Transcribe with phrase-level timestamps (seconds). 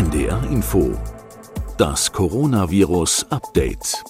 [0.00, 0.96] NDR Info.
[1.76, 4.02] Das Coronavirus Update.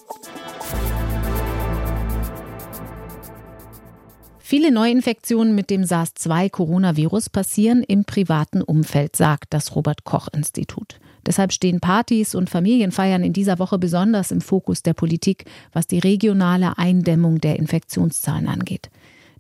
[4.39, 11.01] Viele Neuinfektionen mit dem SARS-2-Coronavirus passieren im privaten Umfeld, sagt das Robert Koch Institut.
[11.27, 15.99] Deshalb stehen Partys und Familienfeiern in dieser Woche besonders im Fokus der Politik, was die
[15.99, 18.91] regionale Eindämmung der Infektionszahlen angeht.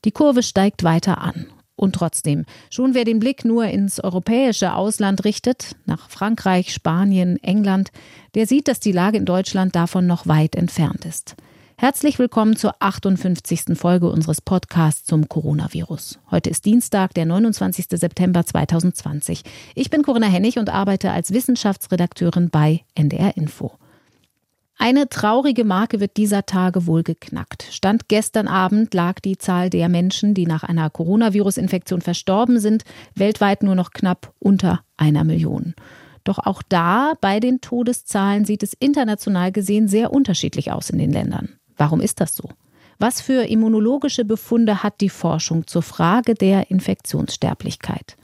[0.04, 1.46] Die Kurve steigt weiter an.
[1.80, 7.90] Und trotzdem, schon wer den Blick nur ins europäische Ausland richtet, nach Frankreich, Spanien, England,
[8.34, 11.36] der sieht, dass die Lage in Deutschland davon noch weit entfernt ist.
[11.78, 13.78] Herzlich willkommen zur 58.
[13.78, 16.18] Folge unseres Podcasts zum Coronavirus.
[16.30, 17.86] Heute ist Dienstag, der 29.
[17.92, 19.42] September 2020.
[19.74, 23.72] Ich bin Corinna Hennig und arbeite als Wissenschaftsredakteurin bei NDR Info.
[24.82, 27.68] Eine traurige Marke wird dieser Tage wohl geknackt.
[27.70, 32.84] Stand gestern Abend lag die Zahl der Menschen, die nach einer Coronavirus-Infektion verstorben sind,
[33.14, 35.74] weltweit nur noch knapp unter einer Million.
[36.24, 41.12] Doch auch da bei den Todeszahlen sieht es international gesehen sehr unterschiedlich aus in den
[41.12, 41.58] Ländern.
[41.76, 42.48] Warum ist das so?
[42.98, 48.16] Was für immunologische Befunde hat die Forschung zur Frage der Infektionssterblichkeit?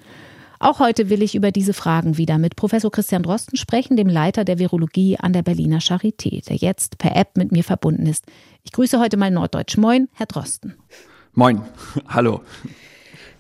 [0.59, 4.45] Auch heute will ich über diese Fragen wieder mit Professor Christian Drosten sprechen, dem Leiter
[4.45, 8.25] der Virologie an der Berliner Charité, der jetzt per App mit mir verbunden ist.
[8.63, 9.77] Ich grüße heute mal Norddeutsch.
[9.77, 10.75] Moin, Herr Drosten.
[11.35, 11.63] Moin,
[12.09, 12.41] hallo.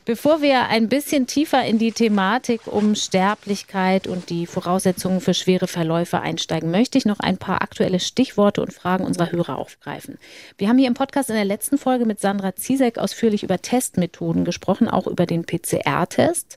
[0.04, 5.66] Bevor wir ein bisschen tiefer in die Thematik um Sterblichkeit und die Voraussetzungen für schwere
[5.66, 10.18] Verläufe einsteigen, möchte ich noch ein paar aktuelle Stichworte und Fragen unserer Hörer aufgreifen.
[10.58, 14.44] Wir haben hier im Podcast in der letzten Folge mit Sandra Ziesek ausführlich über Testmethoden
[14.44, 16.56] gesprochen, auch über den PCR-Test,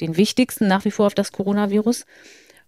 [0.00, 2.04] den wichtigsten nach wie vor auf das Coronavirus.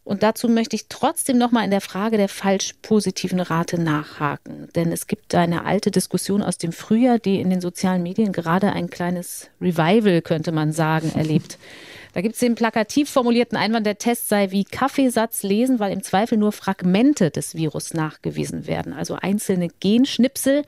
[0.03, 4.69] Und dazu möchte ich trotzdem nochmal in der Frage der falsch positiven Rate nachhaken.
[4.75, 8.72] Denn es gibt eine alte Diskussion aus dem Frühjahr, die in den sozialen Medien gerade
[8.72, 11.59] ein kleines Revival, könnte man sagen, erlebt.
[12.12, 16.03] Da gibt es den plakativ formulierten Einwand, der Test sei wie Kaffeesatz lesen, weil im
[16.03, 18.92] Zweifel nur Fragmente des Virus nachgewiesen werden.
[18.92, 20.65] Also einzelne Genschnipsel,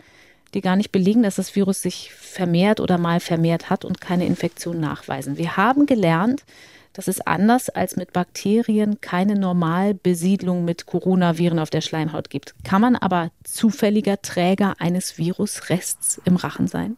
[0.55, 4.27] die gar nicht belegen, dass das Virus sich vermehrt oder mal vermehrt hat und keine
[4.27, 5.39] Infektion nachweisen.
[5.39, 6.45] Wir haben gelernt,
[6.93, 12.55] dass es anders als mit Bakterien keine Normalbesiedlung mit Coronaviren auf der Schleimhaut gibt.
[12.65, 16.97] Kann man aber zufälliger Träger eines Virusrests im Rachen sein?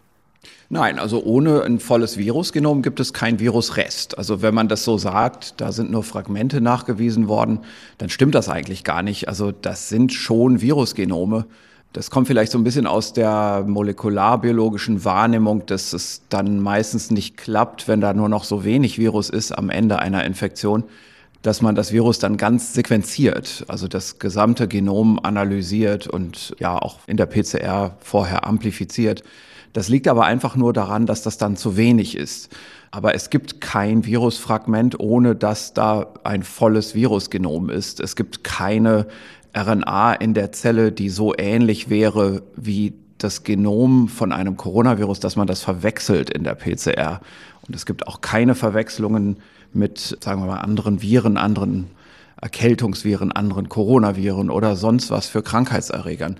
[0.68, 4.18] Nein, also ohne ein volles Virusgenom gibt es kein Virusrest.
[4.18, 7.60] Also wenn man das so sagt, da sind nur Fragmente nachgewiesen worden,
[7.98, 9.28] dann stimmt das eigentlich gar nicht.
[9.28, 11.46] Also das sind schon Virusgenome.
[11.94, 17.36] Das kommt vielleicht so ein bisschen aus der molekularbiologischen Wahrnehmung, dass es dann meistens nicht
[17.36, 20.82] klappt, wenn da nur noch so wenig Virus ist am Ende einer Infektion,
[21.42, 26.98] dass man das Virus dann ganz sequenziert, also das gesamte Genom analysiert und ja auch
[27.06, 29.22] in der PCR vorher amplifiziert.
[29.72, 32.48] Das liegt aber einfach nur daran, dass das dann zu wenig ist.
[32.90, 38.00] Aber es gibt kein Virusfragment, ohne dass da ein volles Virusgenom ist.
[38.00, 39.06] Es gibt keine
[39.56, 45.36] RNA in der Zelle, die so ähnlich wäre wie das Genom von einem Coronavirus, dass
[45.36, 47.20] man das verwechselt in der PCR.
[47.66, 49.38] Und es gibt auch keine Verwechslungen
[49.72, 51.88] mit, sagen wir mal, anderen Viren, anderen
[52.40, 56.36] Erkältungsviren, anderen Coronaviren oder sonst was für Krankheitserregern.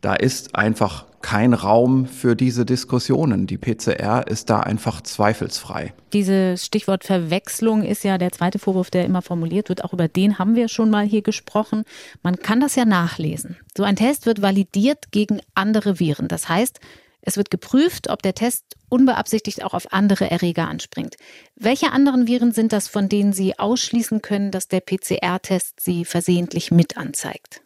[0.00, 3.46] Da ist einfach kein Raum für diese Diskussionen.
[3.46, 5.92] Die PCR ist da einfach zweifelsfrei.
[6.12, 9.82] Dieses Stichwort Verwechslung ist ja der zweite Vorwurf, der immer formuliert wird.
[9.84, 11.84] Auch über den haben wir schon mal hier gesprochen.
[12.22, 13.56] Man kann das ja nachlesen.
[13.76, 16.28] So ein Test wird validiert gegen andere Viren.
[16.28, 16.78] Das heißt,
[17.20, 21.16] es wird geprüft, ob der Test unbeabsichtigt auch auf andere Erreger anspringt.
[21.56, 26.70] Welche anderen Viren sind das, von denen Sie ausschließen können, dass der PCR-Test sie versehentlich
[26.70, 27.60] mit anzeigt?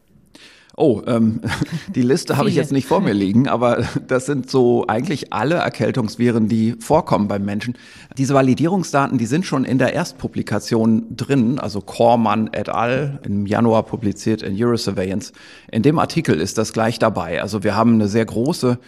[0.76, 1.40] Oh, ähm,
[1.94, 5.56] die Liste habe ich jetzt nicht vor mir liegen, aber das sind so eigentlich alle
[5.56, 7.74] Erkältungsviren, die vorkommen beim Menschen.
[8.16, 13.20] Diese Validierungsdaten, die sind schon in der Erstpublikation drin, also Kormann et al.
[13.24, 15.32] im Januar publiziert in Eurosurveillance.
[15.70, 17.42] In dem Artikel ist das gleich dabei.
[17.42, 18.78] Also wir haben eine sehr große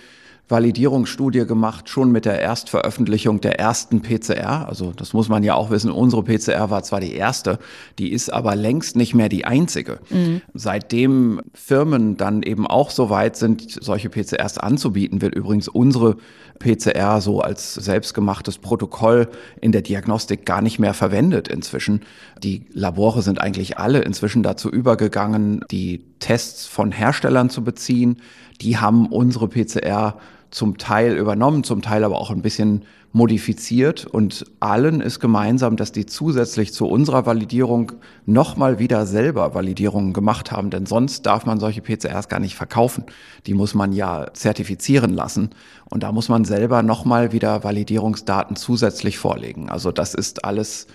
[0.49, 4.69] Validierungsstudie gemacht, schon mit der Erstveröffentlichung der ersten PCR.
[4.69, 7.59] Also das muss man ja auch wissen, unsere PCR war zwar die erste,
[7.99, 10.01] die ist aber längst nicht mehr die einzige.
[10.11, 10.43] Mhm.
[10.53, 16.17] Seitdem Firmen dann eben auch so weit sind, solche PCRs anzubieten, wird übrigens unsere
[16.59, 19.29] PCR so als selbstgemachtes Protokoll
[19.61, 22.03] in der Diagnostik gar nicht mehr verwendet inzwischen.
[22.43, 28.19] Die Labore sind eigentlich alle inzwischen dazu übergegangen, die Tests von Herstellern zu beziehen.
[28.61, 30.19] Die haben unsere PCR
[30.55, 34.07] zum Teil übernommen, zum Teil aber auch ein bisschen modifiziert.
[34.07, 37.93] Und allen ist gemeinsam, dass die zusätzlich zu unserer Validierung
[38.25, 40.71] nochmal wieder selber Validierungen gemacht haben.
[40.71, 43.05] Denn sonst darf man solche PCRs gar nicht verkaufen.
[43.47, 45.51] Die muss man ja zertifizieren lassen.
[45.91, 49.71] Und da muss man selber nochmal wieder Validierungsdaten zusätzlich vorlegen.
[49.71, 50.87] Also das ist alles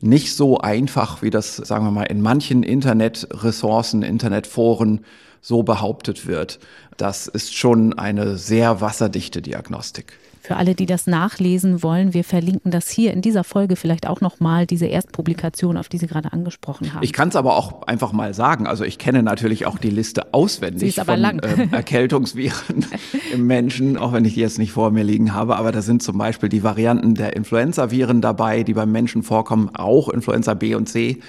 [0.00, 5.00] nicht so einfach, wie das, sagen wir mal, in manchen Internetressourcen, Internetforen
[5.40, 6.58] so behauptet wird.
[6.96, 10.18] Das ist schon eine sehr wasserdichte Diagnostik.
[10.48, 14.22] Für alle, die das nachlesen wollen, wir verlinken das hier in dieser Folge vielleicht auch
[14.22, 17.02] nochmal, diese Erstpublikation, auf die Sie gerade angesprochen haben.
[17.02, 18.66] Ich kann es aber auch einfach mal sagen.
[18.66, 21.40] Also ich kenne natürlich auch die Liste auswendig von lang.
[21.40, 22.86] Äh, Erkältungsviren
[23.32, 25.56] im Menschen, auch wenn ich die jetzt nicht vor mir liegen habe.
[25.56, 30.08] Aber da sind zum Beispiel die Varianten der Influenza-Viren dabei, die beim Menschen vorkommen, auch
[30.08, 31.20] Influenza B und C.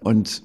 [0.00, 0.42] Und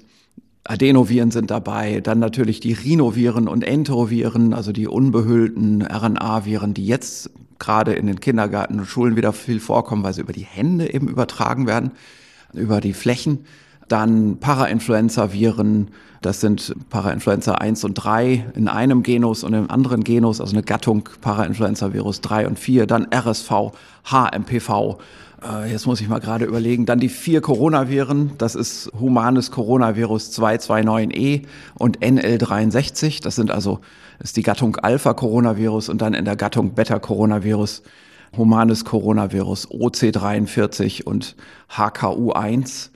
[0.64, 7.30] Adenoviren sind dabei, dann natürlich die Rhinoviren und Enteroviren, also die unbehüllten RNA-Viren, die jetzt
[7.58, 11.08] gerade in den Kindergärten und Schulen wieder viel vorkommen, weil sie über die Hände eben
[11.08, 11.92] übertragen werden,
[12.52, 13.40] über die Flächen.
[13.88, 15.88] Dann Parainfluenza-Viren,
[16.22, 20.62] das sind Parainfluenza 1 und 3 in einem Genus und im anderen Genus, also eine
[20.62, 22.86] Gattung Parainfluenza-Virus 3 und 4.
[22.86, 23.72] Dann RSV,
[24.04, 24.98] HMPV,
[25.68, 31.42] jetzt muss ich mal gerade überlegen, dann die vier Coronaviren, das ist humanes Coronavirus 229e
[31.74, 33.80] und NL63, das sind also,
[34.20, 37.82] ist die Gattung Alpha-Coronavirus und dann in der Gattung Beta-Coronavirus
[38.36, 41.36] humanes Coronavirus OC43 und
[41.70, 42.90] HKU1.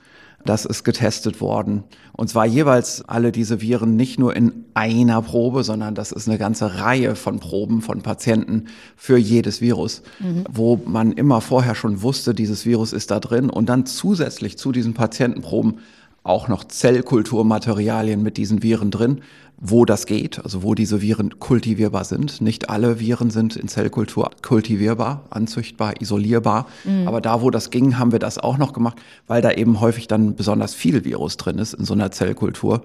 [0.47, 1.83] Das ist getestet worden.
[2.13, 6.37] Und zwar jeweils alle diese Viren nicht nur in einer Probe, sondern das ist eine
[6.37, 8.65] ganze Reihe von Proben von Patienten
[8.95, 10.45] für jedes Virus, mhm.
[10.49, 14.71] wo man immer vorher schon wusste, dieses Virus ist da drin und dann zusätzlich zu
[14.71, 15.79] diesen Patientenproben
[16.23, 19.21] auch noch Zellkulturmaterialien mit diesen Viren drin,
[19.59, 22.41] wo das geht, also wo diese Viren kultivierbar sind.
[22.41, 26.67] Nicht alle Viren sind in Zellkultur kultivierbar, anzüchtbar, isolierbar.
[26.83, 27.07] Mhm.
[27.07, 30.07] Aber da, wo das ging, haben wir das auch noch gemacht, weil da eben häufig
[30.07, 32.83] dann besonders viel Virus drin ist in so einer Zellkultur,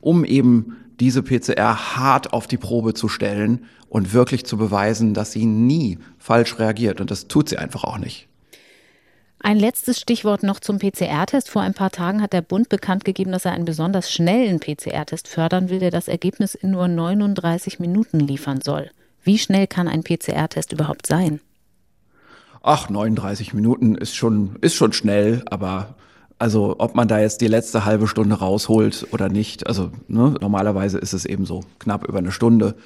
[0.00, 5.32] um eben diese PCR hart auf die Probe zu stellen und wirklich zu beweisen, dass
[5.32, 7.00] sie nie falsch reagiert.
[7.00, 8.28] Und das tut sie einfach auch nicht.
[9.46, 11.50] Ein letztes Stichwort noch zum PCR-Test.
[11.50, 15.28] Vor ein paar Tagen hat der Bund bekannt gegeben, dass er einen besonders schnellen PCR-Test
[15.28, 18.90] fördern will, der das Ergebnis in nur 39 Minuten liefern soll.
[19.22, 21.40] Wie schnell kann ein PCR-Test überhaupt sein?
[22.62, 25.94] Ach, 39 Minuten ist schon, ist schon schnell, aber
[26.38, 30.96] also ob man da jetzt die letzte halbe Stunde rausholt oder nicht, also ne, normalerweise
[30.96, 32.76] ist es eben so knapp über eine Stunde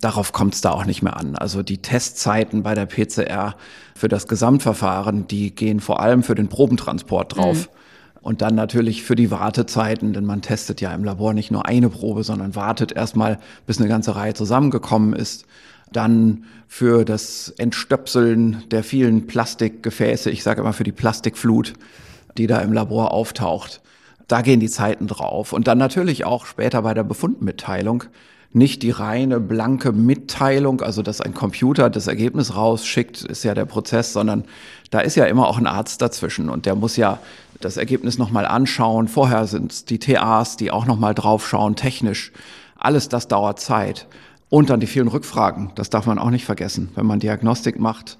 [0.00, 1.36] darauf kommt es da auch nicht mehr an.
[1.36, 3.54] Also die Testzeiten bei der PCR
[3.94, 7.68] für das Gesamtverfahren, die gehen vor allem für den Probentransport drauf.
[7.68, 7.78] Mhm.
[8.20, 11.88] Und dann natürlich für die Wartezeiten, denn man testet ja im Labor nicht nur eine
[11.88, 15.46] Probe, sondern wartet erstmal, bis eine ganze Reihe zusammengekommen ist.
[15.92, 21.74] Dann für das Entstöpseln der vielen Plastikgefäße, ich sage immer für die Plastikflut,
[22.36, 23.80] die da im Labor auftaucht.
[24.26, 25.52] Da gehen die Zeiten drauf.
[25.52, 28.04] Und dann natürlich auch später bei der Befundmitteilung
[28.52, 33.66] nicht die reine blanke Mitteilung, also dass ein Computer das Ergebnis rausschickt, ist ja der
[33.66, 34.44] Prozess, sondern
[34.90, 37.18] da ist ja immer auch ein Arzt dazwischen und der muss ja
[37.60, 39.08] das Ergebnis nochmal anschauen.
[39.08, 42.32] Vorher sind es die TAs, die auch nochmal draufschauen, technisch.
[42.78, 44.06] Alles das dauert Zeit.
[44.50, 46.88] Und dann die vielen Rückfragen, das darf man auch nicht vergessen.
[46.94, 48.16] Wenn man Diagnostik macht,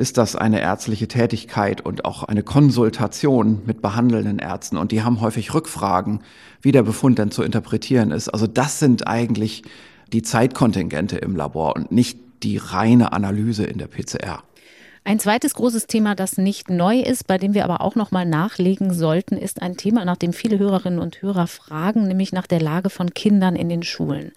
[0.00, 4.78] ist das eine ärztliche Tätigkeit und auch eine Konsultation mit behandelnden Ärzten.
[4.78, 6.22] Und die haben häufig Rückfragen,
[6.62, 8.30] wie der Befund denn zu interpretieren ist.
[8.30, 9.62] Also das sind eigentlich
[10.10, 14.42] die Zeitkontingente im Labor und nicht die reine Analyse in der PCR.
[15.04, 18.24] Ein zweites großes Thema, das nicht neu ist, bei dem wir aber auch noch mal
[18.24, 22.60] nachlegen sollten, ist ein Thema, nach dem viele Hörerinnen und Hörer fragen, nämlich nach der
[22.60, 24.32] Lage von Kindern in den Schulen.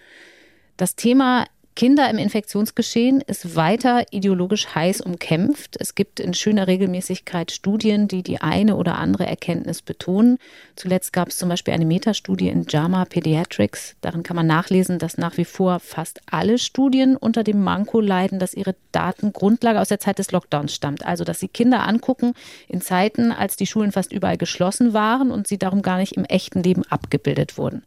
[0.75, 5.75] Das Thema Kinder im Infektionsgeschehen ist weiter ideologisch heiß umkämpft.
[5.79, 10.37] Es gibt in schöner Regelmäßigkeit Studien, die die eine oder andere Erkenntnis betonen.
[10.75, 13.95] Zuletzt gab es zum Beispiel eine Metastudie in JAMA Pediatrics.
[14.01, 18.37] Darin kann man nachlesen, dass nach wie vor fast alle Studien unter dem Manko leiden,
[18.37, 21.03] dass ihre Datengrundlage aus der Zeit des Lockdowns stammt.
[21.03, 22.33] Also, dass sie Kinder angucken
[22.67, 26.25] in Zeiten, als die Schulen fast überall geschlossen waren und sie darum gar nicht im
[26.25, 27.83] echten Leben abgebildet wurden.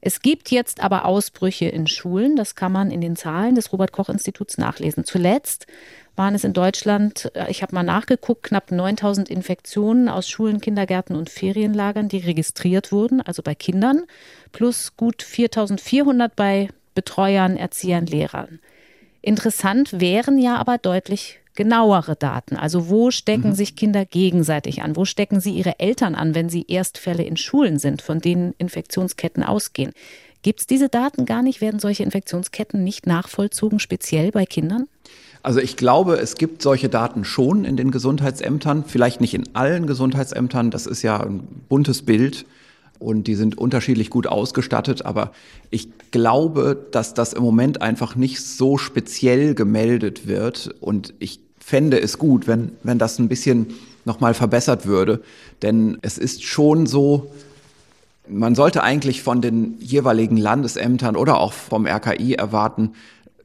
[0.00, 3.92] Es gibt jetzt aber Ausbrüche in Schulen, das kann man in den Zahlen des Robert
[3.92, 5.04] Koch Instituts nachlesen.
[5.04, 5.66] Zuletzt
[6.16, 11.16] waren es in Deutschland, äh, ich habe mal nachgeguckt, knapp 9000 Infektionen aus Schulen, Kindergärten
[11.16, 14.04] und Ferienlagern, die registriert wurden, also bei Kindern,
[14.52, 18.58] plus gut 4400 bei Betreuern, Erziehern, Lehrern.
[19.22, 22.56] Interessant wären ja aber deutlich genauere Daten.
[22.56, 23.54] Also wo stecken mhm.
[23.54, 24.96] sich Kinder gegenseitig an?
[24.96, 29.42] Wo stecken sie ihre Eltern an, wenn sie Erstfälle in Schulen sind, von denen Infektionsketten
[29.42, 29.92] ausgehen?
[30.42, 31.60] Gibt es diese Daten gar nicht?
[31.60, 34.86] Werden solche Infektionsketten nicht nachvollzogen, speziell bei Kindern?
[35.42, 39.86] Also ich glaube, es gibt solche Daten schon in den Gesundheitsämtern, vielleicht nicht in allen
[39.86, 42.44] Gesundheitsämtern, das ist ja ein buntes Bild
[43.00, 45.32] und die sind unterschiedlich gut ausgestattet, aber
[45.70, 52.00] ich glaube, dass das im Moment einfach nicht so speziell gemeldet wird und ich fände
[52.00, 53.68] es gut, wenn, wenn das ein bisschen
[54.04, 55.22] nochmal verbessert würde.
[55.62, 57.30] Denn es ist schon so,
[58.28, 62.92] man sollte eigentlich von den jeweiligen Landesämtern oder auch vom RKI erwarten,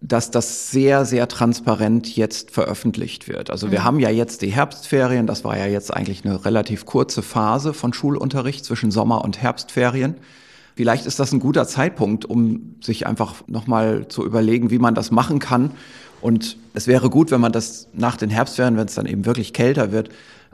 [0.07, 3.49] dass das sehr, sehr transparent jetzt veröffentlicht wird.
[3.49, 3.83] Also wir mhm.
[3.83, 7.91] haben ja jetzt die Herbstferien, das war ja jetzt eigentlich eine relativ kurze Phase von
[7.91, 10.15] Schulunterricht zwischen Sommer- und Herbstferien.
[10.75, 15.09] Vielleicht ist das ein guter Zeitpunkt, um sich einfach nochmal zu überlegen, wie man das
[15.09, 15.71] machen kann.
[16.21, 19.53] Und es wäre gut, wenn man das nach den Herbstferien, wenn es dann eben wirklich
[19.53, 20.09] kälter wird,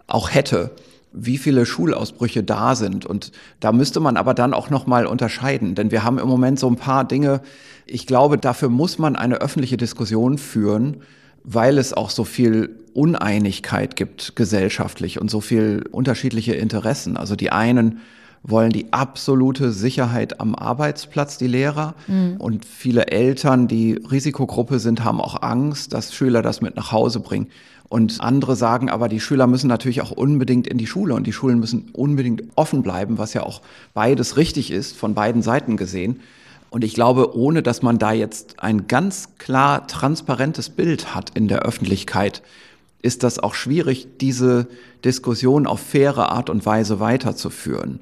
[0.08, 0.72] auch hätte
[1.13, 3.06] wie viele Schulausbrüche da sind.
[3.06, 6.68] Und da müsste man aber dann auch nochmal unterscheiden, denn wir haben im Moment so
[6.68, 7.41] ein paar Dinge.
[7.86, 10.98] Ich glaube, dafür muss man eine öffentliche Diskussion führen,
[11.44, 17.18] weil es auch so viel Uneinigkeit gibt gesellschaftlich und so viel unterschiedliche Interessen.
[17.18, 18.00] Also die einen
[18.44, 21.96] wollen die absolute Sicherheit am Arbeitsplatz, die Lehrer.
[22.08, 22.38] Mhm.
[22.38, 27.20] Und viele Eltern, die Risikogruppe sind, haben auch Angst, dass Schüler das mit nach Hause
[27.20, 27.48] bringen.
[27.91, 31.33] Und andere sagen aber, die Schüler müssen natürlich auch unbedingt in die Schule und die
[31.33, 33.62] Schulen müssen unbedingt offen bleiben, was ja auch
[33.93, 36.21] beides richtig ist, von beiden Seiten gesehen.
[36.69, 41.50] Und ich glaube, ohne dass man da jetzt ein ganz klar transparentes Bild hat in
[41.50, 42.43] der Öffentlichkeit,
[43.01, 44.67] ist das auch schwierig, diese
[45.03, 48.00] Diskussion auf faire Art und Weise weiterzuführen.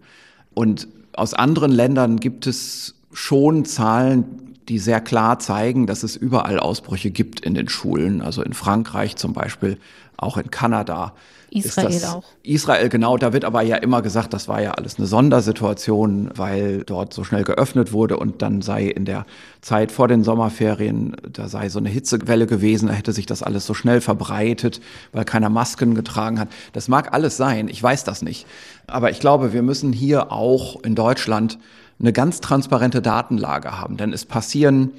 [0.54, 6.60] Und aus anderen Ländern gibt es schon Zahlen, die sehr klar zeigen, dass es überall
[6.60, 8.22] Ausbrüche gibt in den Schulen.
[8.22, 9.78] Also in Frankreich zum Beispiel,
[10.16, 11.14] auch in Kanada.
[11.52, 12.24] Israel auch.
[12.44, 13.18] Israel, genau.
[13.18, 17.24] Da wird aber ja immer gesagt, das war ja alles eine Sondersituation, weil dort so
[17.24, 19.26] schnell geöffnet wurde und dann sei in der
[19.62, 23.66] Zeit vor den Sommerferien, da sei so eine Hitzewelle gewesen, da hätte sich das alles
[23.66, 24.80] so schnell verbreitet,
[25.12, 26.50] weil keiner Masken getragen hat.
[26.74, 28.46] Das mag alles sein, ich weiß das nicht.
[28.86, 31.58] Aber ich glaube, wir müssen hier auch in Deutschland
[32.00, 33.98] eine ganz transparente Datenlage haben.
[33.98, 34.92] Denn es passieren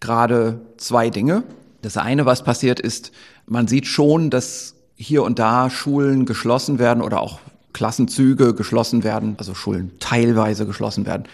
[0.00, 1.42] gerade zwei Dinge.
[1.82, 3.12] Das eine, was passiert ist,
[3.46, 7.40] man sieht schon, dass hier und da Schulen geschlossen werden oder auch
[7.72, 11.24] Klassenzüge geschlossen werden, also Schulen teilweise geschlossen werden.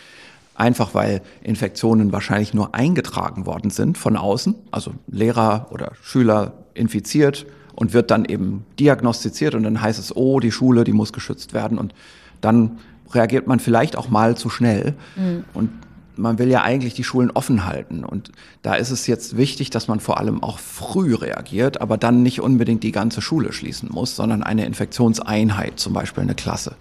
[0.54, 7.46] Einfach weil Infektionen wahrscheinlich nur eingetragen worden sind von außen, also Lehrer oder Schüler infiziert
[7.74, 11.54] und wird dann eben diagnostiziert und dann heißt es, oh, die Schule, die muss geschützt
[11.54, 11.94] werden und
[12.40, 12.78] dann
[13.12, 14.94] reagiert man vielleicht auch mal zu schnell.
[15.16, 15.44] Mhm.
[15.54, 15.70] Und
[16.16, 18.04] man will ja eigentlich die Schulen offen halten.
[18.04, 18.30] Und
[18.62, 22.40] da ist es jetzt wichtig, dass man vor allem auch früh reagiert, aber dann nicht
[22.40, 26.76] unbedingt die ganze Schule schließen muss, sondern eine Infektionseinheit, zum Beispiel eine Klasse.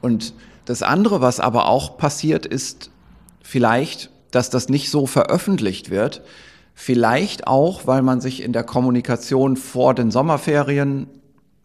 [0.00, 2.90] Und das andere, was aber auch passiert, ist
[3.42, 6.22] vielleicht, dass das nicht so veröffentlicht wird.
[6.74, 11.08] Vielleicht auch, weil man sich in der Kommunikation vor den Sommerferien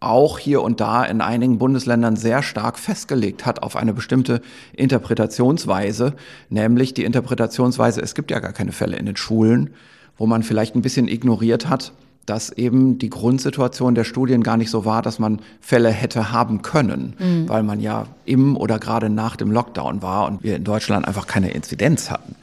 [0.04, 4.42] auch hier und da in einigen Bundesländern sehr stark festgelegt hat auf eine bestimmte
[4.76, 6.14] Interpretationsweise,
[6.50, 9.72] nämlich die Interpretationsweise, es gibt ja gar keine Fälle in den Schulen,
[10.18, 11.94] wo man vielleicht ein bisschen ignoriert hat,
[12.26, 16.62] dass eben die Grundsituation der Studien gar nicht so war, dass man Fälle hätte haben
[16.62, 17.50] können, mhm.
[17.50, 21.28] weil man ja im oder gerade nach dem Lockdown war und wir in Deutschland einfach
[21.28, 22.36] keine Inzidenz hatten.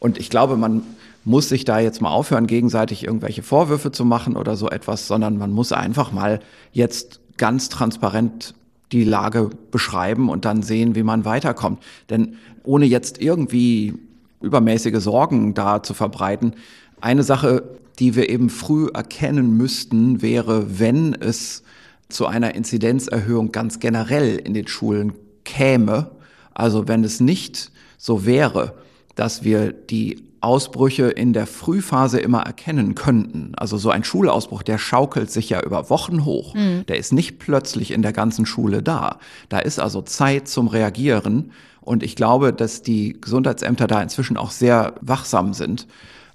[0.00, 0.82] Und ich glaube, man
[1.28, 5.36] muss sich da jetzt mal aufhören, gegenseitig irgendwelche Vorwürfe zu machen oder so etwas, sondern
[5.36, 6.40] man muss einfach mal
[6.72, 8.54] jetzt ganz transparent
[8.92, 11.82] die Lage beschreiben und dann sehen, wie man weiterkommt.
[12.08, 13.94] Denn ohne jetzt irgendwie
[14.40, 16.54] übermäßige Sorgen da zu verbreiten,
[17.00, 21.62] eine Sache, die wir eben früh erkennen müssten, wäre, wenn es
[22.08, 25.12] zu einer Inzidenzerhöhung ganz generell in den Schulen
[25.44, 26.10] käme,
[26.54, 28.74] also wenn es nicht so wäre,
[29.14, 33.52] dass wir die Ausbrüche in der Frühphase immer erkennen könnten.
[33.56, 36.54] Also so ein Schulausbruch, der schaukelt sich ja über Wochen hoch.
[36.54, 36.84] Mhm.
[36.86, 39.18] Der ist nicht plötzlich in der ganzen Schule da.
[39.48, 41.52] Da ist also Zeit zum Reagieren.
[41.80, 45.86] Und ich glaube, dass die Gesundheitsämter da inzwischen auch sehr wachsam sind.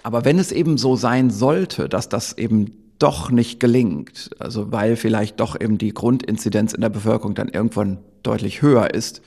[0.04, 4.96] Aber wenn es eben so sein sollte, dass das eben doch nicht gelingt, also weil
[4.96, 9.22] vielleicht doch eben die Grundinzidenz in der Bevölkerung dann irgendwann deutlich höher ist,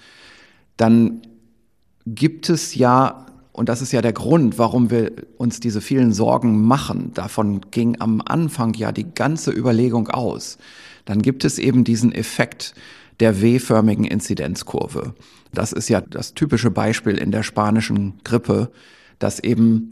[0.77, 1.23] dann
[2.07, 3.26] gibt es ja
[3.57, 7.13] und das ist ja der Grund, warum wir uns diese vielen Sorgen machen.
[7.15, 10.59] Davon ging am Anfang ja die ganze Überlegung aus.
[11.07, 12.75] Dann gibt es eben diesen Effekt
[13.19, 15.15] der W-förmigen Inzidenzkurve.
[15.55, 18.71] Das ist ja das typische Beispiel in der spanischen Grippe,
[19.19, 19.89] dass eben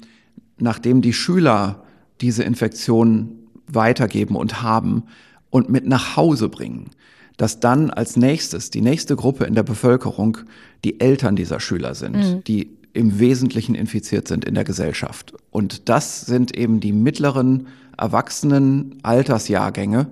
[0.59, 1.85] nachdem die Schüler
[2.21, 3.31] diese Infektion
[3.67, 5.05] weitergeben und haben
[5.49, 6.91] und mit nach Hause bringen,
[7.39, 10.37] dass dann als nächstes die nächste Gruppe in der Bevölkerung
[10.85, 12.45] die Eltern dieser Schüler sind, mhm.
[12.45, 15.35] die im Wesentlichen infiziert sind in der Gesellschaft.
[15.51, 17.67] Und das sind eben die mittleren
[17.99, 20.07] erwachsenen Altersjahrgänge,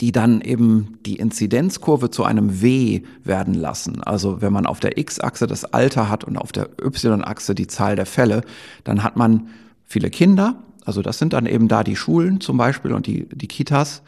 [0.00, 4.02] die dann eben die Inzidenzkurve zu einem W werden lassen.
[4.02, 7.96] Also wenn man auf der X-Achse das Alter hat und auf der Y-Achse die Zahl
[7.96, 8.42] der Fälle,
[8.82, 9.48] dann hat man
[9.84, 10.56] viele Kinder.
[10.84, 14.02] Also das sind dann eben da die Schulen zum Beispiel und die, die Kitas.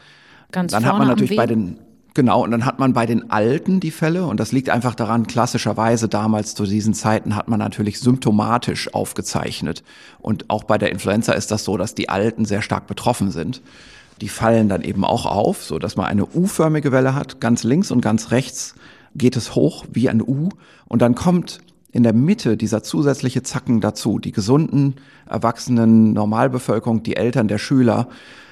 [0.51, 1.77] Ganz dann hat man natürlich bei den
[2.15, 5.27] Genau, und dann hat man bei den Alten die Fälle, und das liegt einfach daran,
[5.27, 9.83] klassischerweise damals zu diesen Zeiten hat man natürlich symptomatisch aufgezeichnet.
[10.21, 13.61] Und auch bei der Influenza ist das so, dass die Alten sehr stark betroffen sind.
[14.21, 17.41] Die fallen dann eben auch auf, so dass man eine U-förmige Welle hat.
[17.41, 18.75] Ganz links und ganz rechts
[19.13, 20.47] geht es hoch wie ein U.
[20.87, 21.59] Und dann kommt
[21.91, 24.19] in der Mitte dieser zusätzliche Zacken dazu.
[24.19, 24.95] Die gesunden,
[25.29, 28.07] erwachsenen Normalbevölkerung, die Eltern der Schüler.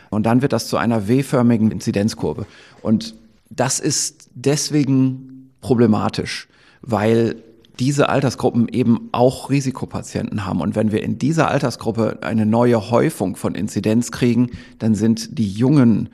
[0.09, 2.45] Und dann wird das zu einer W-förmigen Inzidenzkurve.
[2.81, 3.15] Und
[3.55, 6.47] das ist deswegen problematisch,
[6.81, 7.35] weil
[7.79, 10.61] diese Altersgruppen eben auch Risikopatienten haben.
[10.61, 15.49] Und wenn wir in dieser Altersgruppe eine neue Häufung von Inzidenz kriegen, dann sind die
[15.49, 16.09] jungen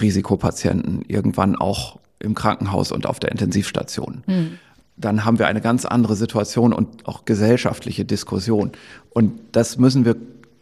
[0.00, 4.22] Risikopatienten irgendwann auch im Krankenhaus und auf der Intensivstation.
[4.26, 4.58] Mhm.
[4.96, 8.72] Dann haben wir eine ganz andere Situation und auch gesellschaftliche Diskussion.
[9.10, 10.16] Und das müssen wir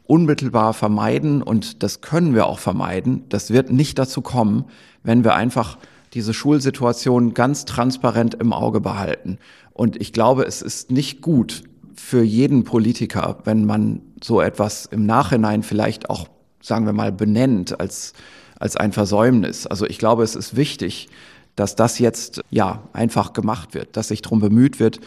[0.04, 3.24] unmittelbar vermeiden und das können wir auch vermeiden.
[3.28, 4.64] Das wird nicht dazu kommen,
[5.02, 5.78] wenn wir einfach
[6.16, 9.36] diese Schulsituation ganz transparent im Auge behalten.
[9.74, 11.62] Und ich glaube, es ist nicht gut
[11.94, 16.26] für jeden Politiker, wenn man so etwas im Nachhinein vielleicht auch,
[16.62, 18.14] sagen wir mal, benennt als,
[18.58, 19.66] als ein Versäumnis.
[19.66, 21.10] Also ich glaube, es ist wichtig,
[21.54, 25.00] dass das jetzt ja einfach gemacht wird, dass sich darum bemüht wird,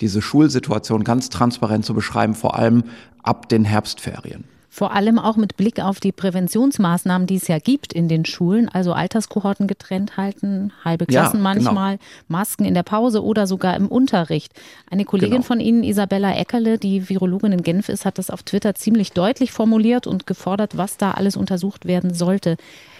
[0.00, 2.82] diese Schulsituation ganz transparent zu beschreiben, vor allem
[3.22, 4.42] ab den Herbstferien.
[4.76, 8.68] Vor allem auch mit Blick auf die Präventionsmaßnahmen, die es ja gibt in den Schulen,
[8.68, 11.72] also Alterskohorten getrennt halten, halbe Klassen ja, genau.
[11.72, 14.52] manchmal, Masken in der Pause oder sogar im Unterricht.
[14.90, 15.44] Eine Kollegin genau.
[15.44, 19.50] von Ihnen, Isabella Eckerle, die Virologin in Genf ist, hat das auf Twitter ziemlich deutlich
[19.50, 22.58] formuliert und gefordert, was da alles untersucht werden sollte.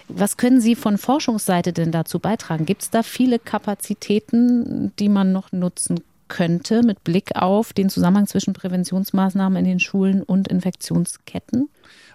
[0.08, 2.64] Was können Sie von Forschungsseite denn dazu beitragen?
[2.64, 8.26] Gibt es da viele Kapazitäten, die man noch nutzen könnte mit Blick auf den Zusammenhang
[8.26, 11.68] zwischen Präventionsmaßnahmen in den Schulen und Infektionsketten?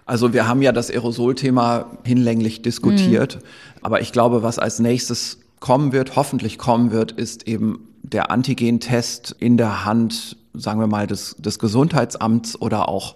[0.04, 3.40] Also wir haben ja das Aerosolthema hinlänglich diskutiert, mhm.
[3.82, 9.36] aber ich glaube, was als nächstes kommen wird, hoffentlich kommen wird, ist eben der Antigentest
[9.38, 13.14] in der Hand, sagen wir mal, des, des Gesundheitsamts oder auch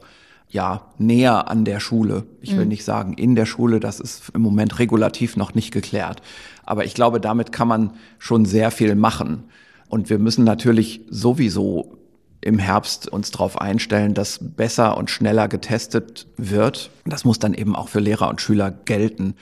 [0.49, 2.25] ja, näher an der Schule.
[2.41, 2.69] Ich will mhm.
[2.69, 6.23] nicht sagen in der Schule, das ist im Moment regulativ noch nicht geklärt.
[6.65, 9.45] Aber ich glaube, damit kann man schon sehr viel machen.
[9.89, 11.97] Und wir müssen natürlich sowieso
[12.41, 16.91] im Herbst uns darauf einstellen, dass besser und schneller getestet wird.
[17.05, 19.35] Das muss dann eben auch für Lehrer und Schüler gelten.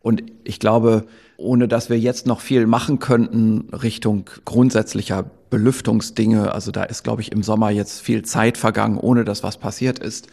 [0.00, 6.70] Und ich glaube, ohne dass wir jetzt noch viel machen könnten Richtung grundsätzlicher Belüftungsdinge, also
[6.70, 10.28] da ist, glaube ich, im Sommer jetzt viel Zeit vergangen, ohne dass was passiert ist,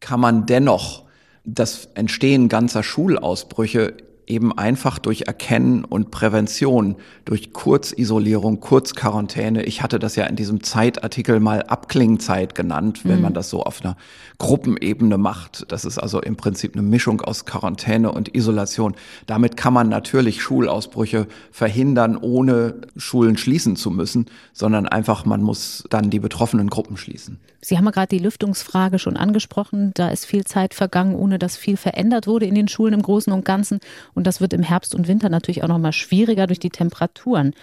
[0.00, 1.04] kann man dennoch
[1.44, 3.94] das Entstehen ganzer Schulausbrüche
[4.26, 9.64] eben einfach durch Erkennen und Prävention, durch Kurzisolierung, Kurzquarantäne.
[9.64, 13.22] Ich hatte das ja in diesem Zeitartikel mal Abklingzeit genannt, wenn mhm.
[13.22, 13.96] man das so auf einer
[14.38, 15.66] Gruppenebene macht.
[15.68, 18.94] Das ist also im Prinzip eine Mischung aus Quarantäne und Isolation.
[19.26, 25.84] Damit kann man natürlich Schulausbrüche verhindern, ohne Schulen schließen zu müssen, sondern einfach, man muss
[25.90, 27.38] dann die betroffenen Gruppen schließen.
[27.64, 29.92] Sie haben ja gerade die Lüftungsfrage schon angesprochen.
[29.94, 33.32] Da ist viel Zeit vergangen, ohne dass viel verändert wurde in den Schulen im Großen
[33.32, 33.78] und Ganzen.
[34.14, 37.54] Und das wird im Herbst und Winter natürlich auch noch mal schwieriger durch die Temperaturen.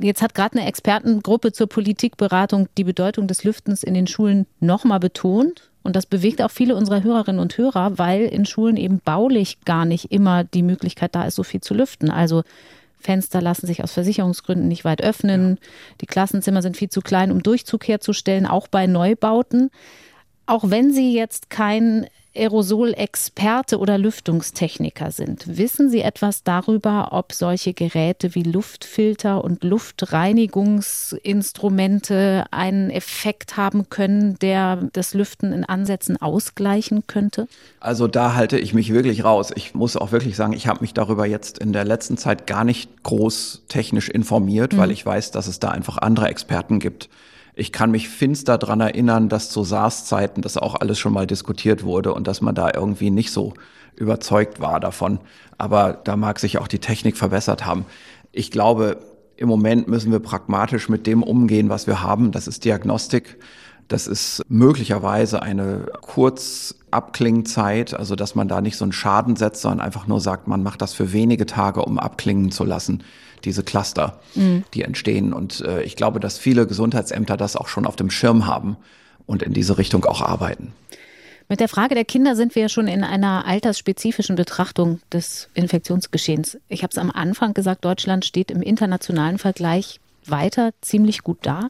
[0.00, 4.84] Jetzt hat gerade eine Expertengruppe zur Politikberatung die Bedeutung des Lüftens in den Schulen noch
[4.84, 5.70] mal betont.
[5.82, 9.84] Und das bewegt auch viele unserer Hörerinnen und Hörer, weil in Schulen eben baulich gar
[9.84, 12.10] nicht immer die Möglichkeit da ist, so viel zu lüften.
[12.10, 12.42] Also
[12.98, 15.58] Fenster lassen sich aus Versicherungsgründen nicht weit öffnen.
[16.00, 19.70] Die Klassenzimmer sind viel zu klein, um Durchzug herzustellen, auch bei Neubauten.
[20.46, 25.58] Auch wenn Sie jetzt kein Aerosol-Experte oder Lüftungstechniker sind.
[25.58, 34.38] Wissen Sie etwas darüber, ob solche Geräte wie Luftfilter und Luftreinigungsinstrumente einen Effekt haben können,
[34.40, 37.46] der das Lüften in Ansätzen ausgleichen könnte?
[37.80, 39.52] Also da halte ich mich wirklich raus.
[39.54, 42.64] Ich muss auch wirklich sagen, ich habe mich darüber jetzt in der letzten Zeit gar
[42.64, 44.78] nicht groß technisch informiert, mhm.
[44.78, 47.10] weil ich weiß, dass es da einfach andere Experten gibt.
[47.54, 51.84] Ich kann mich finster dran erinnern, dass zu SARS-Zeiten das auch alles schon mal diskutiert
[51.84, 53.52] wurde und dass man da irgendwie nicht so
[53.94, 55.20] überzeugt war davon.
[55.58, 57.84] Aber da mag sich auch die Technik verbessert haben.
[58.32, 59.00] Ich glaube,
[59.36, 62.32] im Moment müssen wir pragmatisch mit dem umgehen, was wir haben.
[62.32, 63.38] Das ist Diagnostik.
[63.88, 69.84] Das ist möglicherweise eine Kurzabklingzeit, also dass man da nicht so einen Schaden setzt, sondern
[69.84, 73.02] einfach nur sagt, man macht das für wenige Tage, um abklingen zu lassen
[73.44, 74.64] diese Cluster, mhm.
[74.74, 75.32] die entstehen.
[75.32, 78.76] Und äh, ich glaube, dass viele Gesundheitsämter das auch schon auf dem Schirm haben
[79.26, 80.72] und in diese Richtung auch arbeiten.
[81.48, 86.58] Mit der Frage der Kinder sind wir schon in einer altersspezifischen Betrachtung des Infektionsgeschehens.
[86.68, 91.68] Ich habe es am Anfang gesagt, Deutschland steht im internationalen Vergleich weiter ziemlich gut da.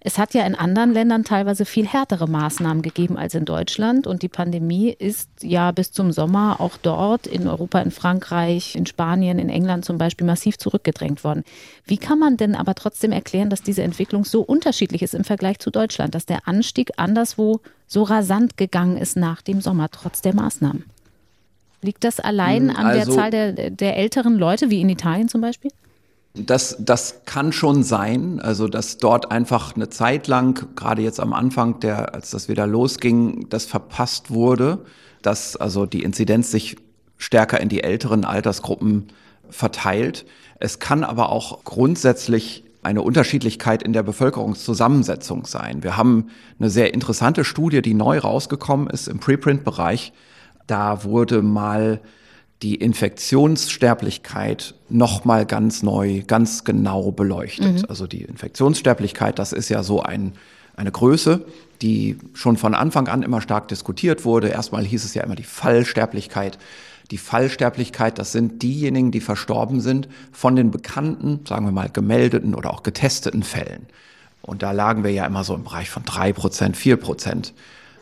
[0.00, 4.06] Es hat ja in anderen Ländern teilweise viel härtere Maßnahmen gegeben als in Deutschland.
[4.06, 8.86] Und die Pandemie ist ja bis zum Sommer auch dort in Europa, in Frankreich, in
[8.86, 11.42] Spanien, in England zum Beispiel massiv zurückgedrängt worden.
[11.86, 15.58] Wie kann man denn aber trotzdem erklären, dass diese Entwicklung so unterschiedlich ist im Vergleich
[15.58, 20.36] zu Deutschland, dass der Anstieg anderswo so rasant gegangen ist nach dem Sommer, trotz der
[20.36, 20.84] Maßnahmen?
[21.82, 25.28] Liegt das allein hm, an also, der Zahl der, der älteren Leute, wie in Italien
[25.28, 25.72] zum Beispiel?
[26.44, 31.32] Das, das kann schon sein, also dass dort einfach eine Zeit lang, gerade jetzt am
[31.32, 34.84] Anfang, der, als das wieder losging, das verpasst wurde,
[35.22, 36.76] dass also die Inzidenz sich
[37.16, 39.06] stärker in die älteren Altersgruppen
[39.48, 40.26] verteilt.
[40.60, 45.82] Es kann aber auch grundsätzlich eine Unterschiedlichkeit in der Bevölkerungszusammensetzung sein.
[45.82, 50.12] Wir haben eine sehr interessante Studie, die neu rausgekommen ist im Preprint-Bereich.
[50.66, 52.00] Da wurde mal
[52.62, 57.82] die Infektionssterblichkeit nochmal ganz neu, ganz genau beleuchtet.
[57.82, 57.84] Mhm.
[57.88, 60.32] Also die Infektionssterblichkeit, das ist ja so ein,
[60.74, 61.44] eine Größe,
[61.82, 64.48] die schon von Anfang an immer stark diskutiert wurde.
[64.48, 66.58] Erstmal hieß es ja immer die Fallsterblichkeit.
[67.10, 72.54] Die Fallsterblichkeit, das sind diejenigen, die verstorben sind von den bekannten, sagen wir mal, gemeldeten
[72.54, 73.86] oder auch getesteten Fällen.
[74.42, 77.52] Und da lagen wir ja immer so im Bereich von drei Prozent, vier Prozent.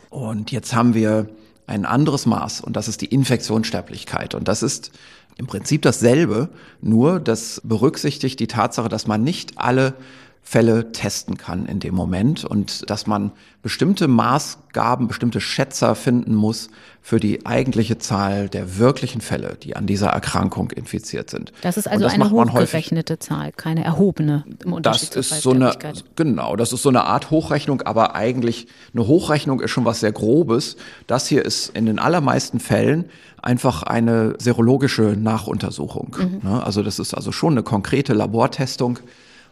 [0.09, 1.27] Und jetzt haben wir
[1.67, 4.35] ein anderes Maß und das ist die Infektionssterblichkeit.
[4.35, 4.91] Und das ist
[5.37, 6.49] im Prinzip dasselbe,
[6.81, 9.95] nur das berücksichtigt die Tatsache, dass man nicht alle
[10.47, 13.31] Fälle testen kann in dem Moment und dass man
[13.63, 16.69] bestimmte Maßgaben, bestimmte Schätzer finden muss
[17.01, 21.51] für die eigentliche Zahl der wirklichen Fälle, die an dieser Erkrankung infiziert sind.
[21.61, 25.75] Das ist also das eine hochgerechnete Zahl, keine erhobene im Unterschied Das ist so eine,
[26.15, 30.11] genau, das ist so eine Art Hochrechnung, aber eigentlich eine Hochrechnung ist schon was sehr
[30.11, 30.77] Grobes.
[31.07, 33.05] Das hier ist in den allermeisten Fällen
[33.41, 36.15] einfach eine serologische Nachuntersuchung.
[36.19, 36.47] Mhm.
[36.47, 36.63] Ne?
[36.63, 38.99] Also das ist also schon eine konkrete Labortestung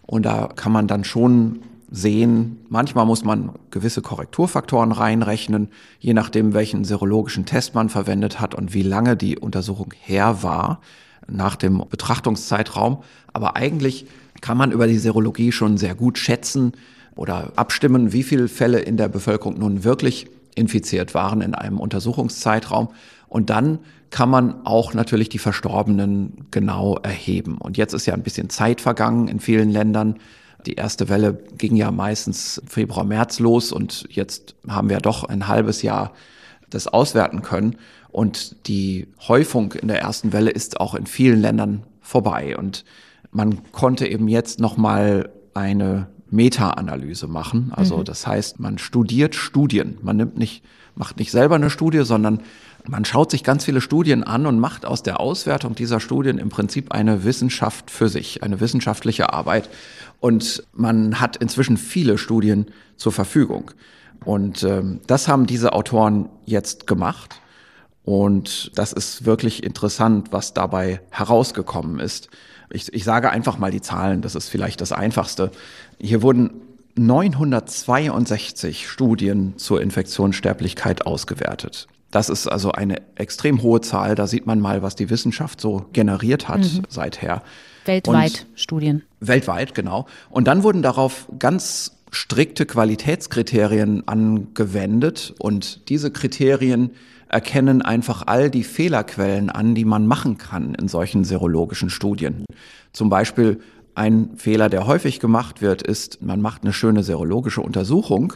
[0.06, 6.54] und da kann man dann schon sehen, manchmal muss man gewisse Korrekturfaktoren reinrechnen, je nachdem,
[6.54, 10.82] welchen serologischen Test man verwendet hat und wie lange die Untersuchung her war
[11.28, 13.04] nach dem Betrachtungszeitraum.
[13.32, 14.08] Aber eigentlich
[14.42, 16.74] kann man über die Serologie schon sehr gut schätzen
[17.16, 22.90] oder abstimmen, wie viele Fälle in der Bevölkerung nun wirklich infiziert waren in einem Untersuchungszeitraum.
[23.34, 23.80] Und dann
[24.12, 27.58] kann man auch natürlich die Verstorbenen genau erheben.
[27.58, 30.20] Und jetzt ist ja ein bisschen Zeit vergangen in vielen Ländern.
[30.68, 35.48] Die erste Welle ging ja meistens Februar, März los und jetzt haben wir doch ein
[35.48, 36.14] halbes Jahr
[36.70, 37.78] das auswerten können.
[38.12, 42.56] Und die Häufung in der ersten Welle ist auch in vielen Ländern vorbei.
[42.56, 42.86] Und
[43.32, 47.72] man konnte eben jetzt nochmal eine Meta-Analyse machen.
[47.76, 48.04] Also mhm.
[48.04, 49.98] das heißt, man studiert Studien.
[50.04, 52.42] Man nimmt nicht, macht nicht selber eine Studie, sondern
[52.88, 56.50] man schaut sich ganz viele Studien an und macht aus der Auswertung dieser Studien im
[56.50, 59.70] Prinzip eine Wissenschaft für sich, eine wissenschaftliche Arbeit.
[60.20, 62.68] Und man hat inzwischen viele Studien
[62.98, 63.72] zur Verfügung.
[64.26, 67.42] Und ähm, das haben diese Autoren jetzt gemacht.
[68.04, 72.30] Und das ist wirklich interessant, was dabei herausgekommen ist.
[72.70, 75.52] Ich, ich sage einfach mal die Zahlen, das ist vielleicht das Einfachste.
[76.00, 76.62] Hier wurden
[76.96, 81.88] 962 Studien zur Infektionssterblichkeit ausgewertet.
[82.14, 84.14] Das ist also eine extrem hohe Zahl.
[84.14, 86.84] Da sieht man mal, was die Wissenschaft so generiert hat mhm.
[86.88, 87.42] seither.
[87.86, 89.02] Weltweit Und Studien.
[89.20, 90.06] Weltweit, genau.
[90.30, 95.34] Und dann wurden darauf ganz strikte Qualitätskriterien angewendet.
[95.40, 96.92] Und diese Kriterien
[97.30, 102.46] erkennen einfach all die Fehlerquellen an, die man machen kann in solchen serologischen Studien.
[102.92, 103.60] Zum Beispiel
[103.96, 108.36] ein Fehler, der häufig gemacht wird, ist, man macht eine schöne serologische Untersuchung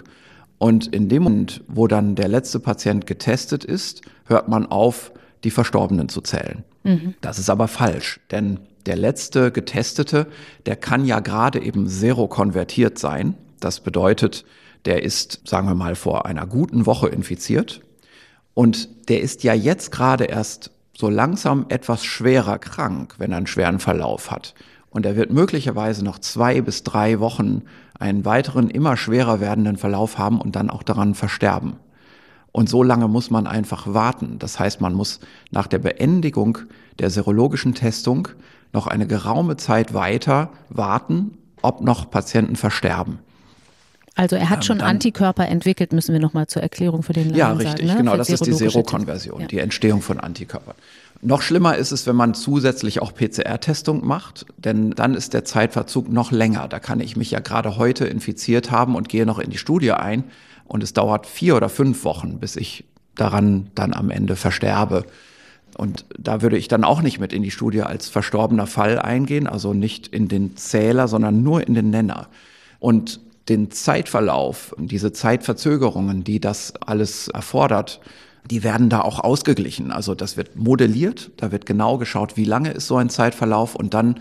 [0.57, 5.11] und in dem Moment, wo dann der letzte Patient getestet ist, hört man auf,
[5.43, 6.63] die Verstorbenen zu zählen.
[6.83, 7.13] Mhm.
[7.21, 10.27] Das ist aber falsch, denn der letzte Getestete,
[10.65, 13.35] der kann ja gerade eben serokonvertiert sein.
[13.59, 14.45] Das bedeutet,
[14.85, 17.81] der ist, sagen wir mal, vor einer guten Woche infiziert
[18.53, 23.47] und der ist ja jetzt gerade erst so langsam etwas schwerer krank, wenn er einen
[23.47, 24.55] schweren Verlauf hat.
[24.89, 27.63] Und er wird möglicherweise noch zwei bis drei Wochen
[27.99, 31.77] einen weiteren, immer schwerer werdenden Verlauf haben und dann auch daran versterben.
[32.51, 34.39] Und so lange muss man einfach warten.
[34.39, 35.19] Das heißt, man muss
[35.51, 36.59] nach der Beendigung
[36.99, 38.29] der serologischen Testung
[38.73, 43.19] noch eine geraume Zeit weiter warten, ob noch Patienten versterben.
[44.15, 47.37] Also er hat schon dann, Antikörper entwickelt, müssen wir nochmal zur Erklärung für den Laden
[47.37, 47.97] Ja, richtig, sagen, ne?
[47.97, 49.47] genau, das ist die Serokonversion, ja.
[49.47, 50.73] die Entstehung von Antikörpern.
[51.21, 56.09] Noch schlimmer ist es, wenn man zusätzlich auch PCR-Testung macht, denn dann ist der Zeitverzug
[56.09, 56.67] noch länger.
[56.67, 59.91] Da kann ich mich ja gerade heute infiziert haben und gehe noch in die Studie
[59.91, 60.25] ein
[60.65, 65.05] und es dauert vier oder fünf Wochen, bis ich daran dann am Ende versterbe.
[65.75, 69.47] Und da würde ich dann auch nicht mit in die Studie als verstorbener Fall eingehen,
[69.47, 72.27] also nicht in den Zähler, sondern nur in den Nenner.
[72.79, 78.01] Und den Zeitverlauf, diese Zeitverzögerungen, die das alles erfordert,
[78.49, 79.91] die werden da auch ausgeglichen.
[79.91, 83.93] Also das wird modelliert, da wird genau geschaut, wie lange ist so ein Zeitverlauf und
[83.93, 84.19] dann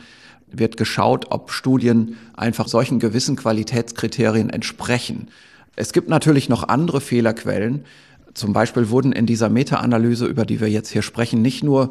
[0.51, 5.29] wird geschaut, ob Studien einfach solchen gewissen Qualitätskriterien entsprechen.
[5.75, 7.85] Es gibt natürlich noch andere Fehlerquellen.
[8.35, 11.91] Zum Beispiel wurden in dieser Meta-Analyse, über die wir jetzt hier sprechen, nicht nur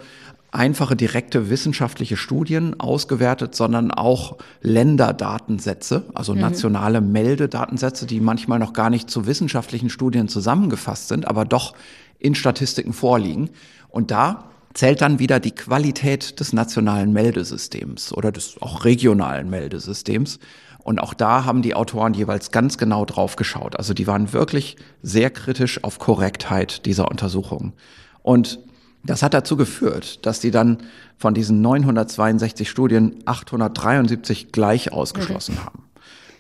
[0.52, 6.42] einfache direkte wissenschaftliche Studien ausgewertet, sondern auch Länderdatensätze, also mhm.
[6.42, 11.74] nationale Meldedatensätze, die manchmal noch gar nicht zu wissenschaftlichen Studien zusammengefasst sind, aber doch
[12.20, 13.50] in Statistiken vorliegen.
[13.90, 20.40] Und da zählt dann wieder die Qualität des nationalen Meldesystems oder des auch regionalen Meldesystems.
[20.84, 23.78] Und auch da haben die Autoren jeweils ganz genau drauf geschaut.
[23.78, 27.74] Also die waren wirklich sehr kritisch auf Korrektheit dieser Untersuchungen.
[28.22, 28.60] Und
[29.04, 30.80] das hat dazu geführt, dass die dann
[31.18, 35.66] von diesen 962 Studien 873 gleich ausgeschlossen mhm.
[35.66, 35.84] haben.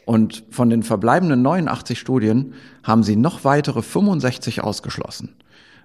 [0.06, 5.36] Und von den verbleibenden 89 Studien haben sie noch weitere 65 ausgeschlossen,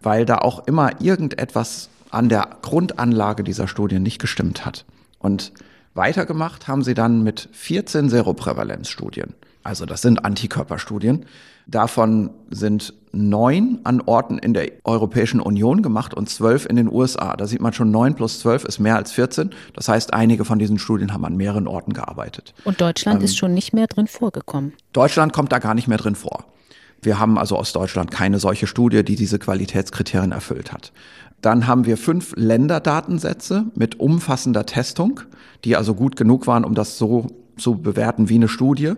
[0.02, 4.84] weil da auch immer irgendetwas an der Grundanlage dieser Studien nicht gestimmt hat.
[5.18, 5.52] Und
[5.94, 9.34] weitergemacht haben sie dann mit 14 Seroprävalenzstudien.
[9.62, 11.26] Also das sind Antikörperstudien.
[11.66, 17.36] Davon sind neun an Orten in der Europäischen Union gemacht und zwölf in den USA.
[17.36, 19.50] Da sieht man schon, neun plus zwölf ist mehr als 14.
[19.74, 22.54] Das heißt, einige von diesen Studien haben an mehreren Orten gearbeitet.
[22.64, 24.72] Und Deutschland ähm, ist schon nicht mehr drin vorgekommen.
[24.92, 26.46] Deutschland kommt da gar nicht mehr drin vor.
[27.02, 30.92] Wir haben also aus Deutschland keine solche Studie, die diese Qualitätskriterien erfüllt hat.
[31.40, 35.20] Dann haben wir fünf Länderdatensätze mit umfassender Testung,
[35.64, 38.94] die also gut genug waren, um das so zu bewerten wie eine Studie.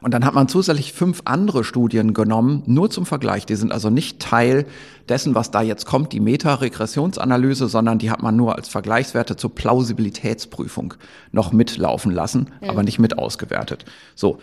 [0.00, 3.46] Und dann hat man zusätzlich fünf andere Studien genommen, nur zum Vergleich.
[3.46, 4.66] Die sind also nicht Teil
[5.08, 9.54] dessen, was da jetzt kommt, die Meta-Regressionsanalyse, sondern die hat man nur als Vergleichswerte zur
[9.54, 10.94] Plausibilitätsprüfung
[11.32, 12.68] noch mitlaufen lassen, ja.
[12.68, 13.86] aber nicht mit ausgewertet.
[14.14, 14.40] So.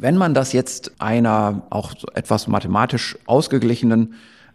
[0.00, 4.14] Wenn man das jetzt einer auch etwas mathematisch ausgeglichenen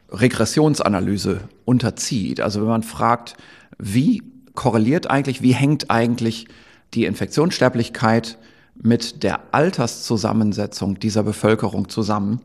[0.09, 3.35] Regressionsanalyse unterzieht, also wenn man fragt,
[3.77, 4.23] wie
[4.55, 6.47] korreliert eigentlich, wie hängt eigentlich
[6.95, 8.39] die Infektionssterblichkeit
[8.81, 12.41] mit der Alterszusammensetzung dieser Bevölkerung zusammen,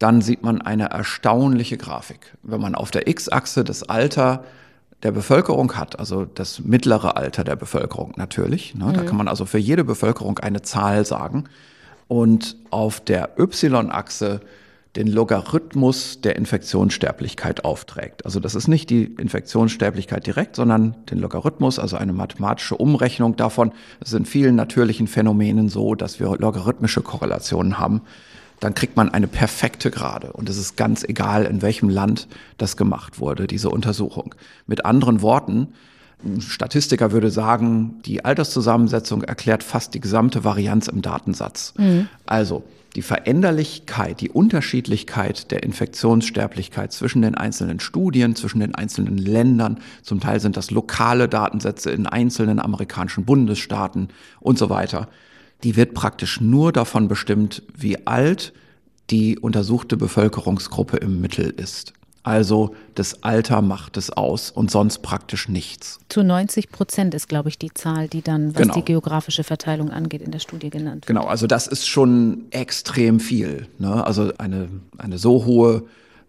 [0.00, 2.36] dann sieht man eine erstaunliche Grafik.
[2.42, 4.42] Wenn man auf der X-Achse das Alter
[5.04, 8.94] der Bevölkerung hat, also das mittlere Alter der Bevölkerung natürlich, ne, mhm.
[8.94, 11.44] da kann man also für jede Bevölkerung eine Zahl sagen,
[12.10, 14.40] und auf der Y-Achse
[14.96, 18.24] den Logarithmus der Infektionssterblichkeit aufträgt.
[18.24, 23.70] Also das ist nicht die Infektionssterblichkeit direkt, sondern den Logarithmus, also eine mathematische Umrechnung davon.
[24.00, 28.00] Es sind vielen natürlichen Phänomenen so, dass wir logarithmische Korrelationen haben.
[28.58, 30.32] Dann kriegt man eine perfekte Gerade.
[30.32, 32.26] Und es ist ganz egal, in welchem Land
[32.58, 34.34] das gemacht wurde, diese Untersuchung.
[34.66, 35.68] Mit anderen Worten,
[36.24, 41.74] ein Statistiker würde sagen, die Alterszusammensetzung erklärt fast die gesamte Varianz im Datensatz.
[41.76, 42.08] Mhm.
[42.26, 42.64] Also
[42.96, 50.20] die Veränderlichkeit, die Unterschiedlichkeit der Infektionssterblichkeit zwischen den einzelnen Studien, zwischen den einzelnen Ländern, zum
[50.20, 54.08] Teil sind das lokale Datensätze in einzelnen amerikanischen Bundesstaaten
[54.40, 55.08] und so weiter,
[55.62, 58.52] die wird praktisch nur davon bestimmt, wie alt
[59.10, 61.92] die untersuchte Bevölkerungsgruppe im Mittel ist.
[62.22, 66.00] Also das Alter macht es aus und sonst praktisch nichts.
[66.10, 68.74] Zu 90 Prozent ist, glaube ich, die Zahl, die dann, was genau.
[68.74, 71.06] die geografische Verteilung angeht, in der Studie genannt wird.
[71.06, 73.68] Genau, also das ist schon extrem viel.
[73.78, 74.06] Ne?
[74.06, 75.84] Also eine, eine so hohe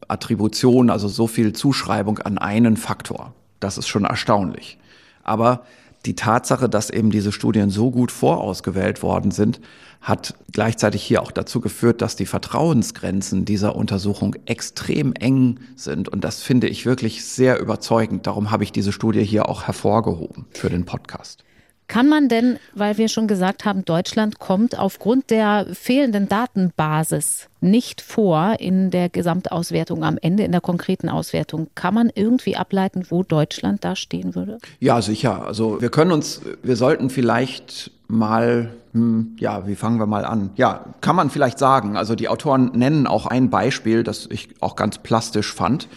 [0.07, 3.33] Attribution, also so viel Zuschreibung an einen Faktor.
[3.59, 4.77] Das ist schon erstaunlich.
[5.23, 5.65] Aber
[6.05, 9.61] die Tatsache, dass eben diese Studien so gut vorausgewählt worden sind,
[10.01, 16.09] hat gleichzeitig hier auch dazu geführt, dass die Vertrauensgrenzen dieser Untersuchung extrem eng sind.
[16.09, 18.25] Und das finde ich wirklich sehr überzeugend.
[18.25, 21.43] Darum habe ich diese Studie hier auch hervorgehoben für den Podcast.
[21.91, 27.99] Kann man denn, weil wir schon gesagt haben, Deutschland kommt aufgrund der fehlenden Datenbasis nicht
[27.99, 33.23] vor in der Gesamtauswertung am Ende, in der konkreten Auswertung, kann man irgendwie ableiten, wo
[33.23, 34.59] Deutschland da stehen würde?
[34.79, 35.45] Ja, sicher.
[35.45, 40.51] Also wir können uns, wir sollten vielleicht mal, hm, ja, wie fangen wir mal an?
[40.55, 41.97] Ja, kann man vielleicht sagen.
[41.97, 45.89] Also die Autoren nennen auch ein Beispiel, das ich auch ganz plastisch fand.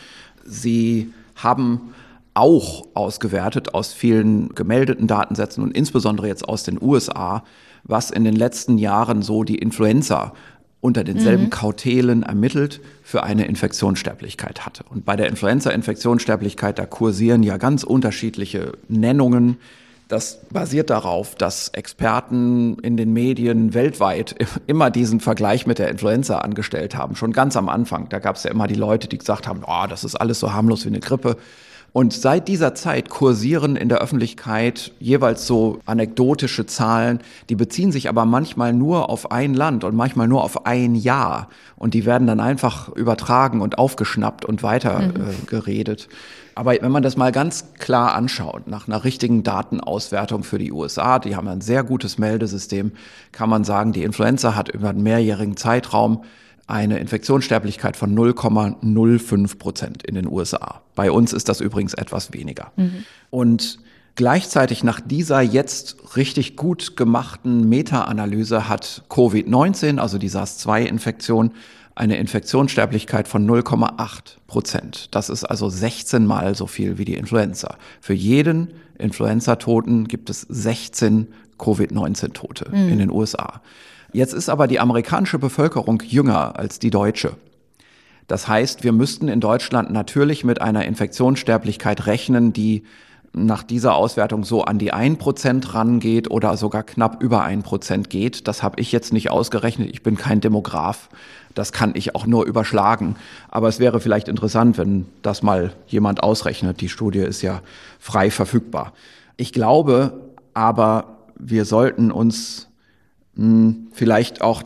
[0.45, 1.94] Sie haben
[2.35, 7.45] auch ausgewertet aus vielen gemeldeten Datensätzen und insbesondere jetzt aus den USA,
[7.85, 10.33] was in den letzten Jahren so die Influenza
[10.81, 11.51] unter denselben mhm.
[11.51, 14.85] Kautelen ermittelt für eine Infektionssterblichkeit hatte.
[14.91, 19.57] Und bei der Influenza-Infektionssterblichkeit, da kursieren ja ganz unterschiedliche Nennungen.
[20.09, 26.41] Das basiert darauf, dass Experten in den Medien weltweit immer diesen Vergleich mit der Influenza
[26.41, 27.17] angestellt haben.
[27.17, 28.11] Schon ganz am Anfang.
[28.11, 30.53] Da gab es ja immer die Leute, die gesagt haben, oh, das ist alles so
[30.53, 31.39] harmlos wie eine Grippe.
[31.97, 38.09] Und seit dieser Zeit kursieren in der Öffentlichkeit jeweils so anekdotische Zahlen, die beziehen sich
[38.09, 41.49] aber manchmal nur auf ein Land und manchmal nur auf ein Jahr.
[41.77, 45.21] Und die werden dann einfach übertragen und aufgeschnappt und weiter mhm.
[45.21, 46.09] äh, geredet.
[46.57, 51.21] Aber wenn man das mal ganz klar anschaut, nach einer richtigen Datenauswertung für die USA,
[51.21, 52.91] die haben ein sehr gutes Meldesystem,
[53.31, 56.25] kann man sagen, die Influenza hat über einen mehrjährigen Zeitraum
[56.67, 60.83] eine Infektionssterblichkeit von 0,05 Prozent in den USA.
[60.95, 62.73] Bei uns ist das übrigens etwas weniger.
[62.77, 63.05] Mhm.
[63.31, 63.79] Und
[64.15, 71.53] gleichzeitig nach dieser jetzt richtig gut gemachten Meta-Analyse hat Covid-19, also die SARS-2-Infektion,
[71.97, 75.15] eine Infektionssterblichkeit von 0,8 Prozent.
[75.15, 77.77] Das ist also 16 mal so viel wie die Influenza.
[78.01, 82.89] Für jeden Influenza-Toten gibt es 16 Covid-19-Tote mhm.
[82.89, 83.61] in den USA.
[84.15, 87.33] Jetzt ist aber die amerikanische Bevölkerung jünger als die deutsche.
[88.29, 92.85] Das heißt, wir müssten in Deutschland natürlich mit einer Infektionssterblichkeit rechnen, die
[93.33, 98.09] nach dieser Auswertung so an die ein Prozent rangeht oder sogar knapp über ein Prozent
[98.09, 98.47] geht.
[98.47, 99.91] Das habe ich jetzt nicht ausgerechnet.
[99.91, 101.09] Ich bin kein Demograf.
[101.57, 103.17] Das kann ich auch nur überschlagen.
[103.49, 106.81] Aber es wäre vielleicht interessant, wenn das mal jemand ausrechnet.
[106.81, 107.63] Die Studie ist ja
[107.99, 108.93] frei verfügbar.
[109.37, 110.21] Ich glaube
[110.55, 112.69] aber, wir sollten uns
[113.37, 114.63] hm, vielleicht auch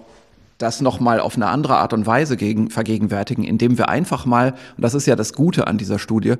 [0.59, 4.83] das nochmal auf eine andere Art und Weise gegen, vergegenwärtigen, indem wir einfach mal, und
[4.83, 6.35] das ist ja das Gute an dieser Studie,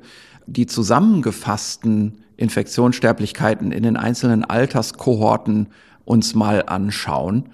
[0.45, 5.67] die zusammengefassten Infektionssterblichkeiten in den einzelnen Alterskohorten
[6.05, 7.49] uns mal anschauen.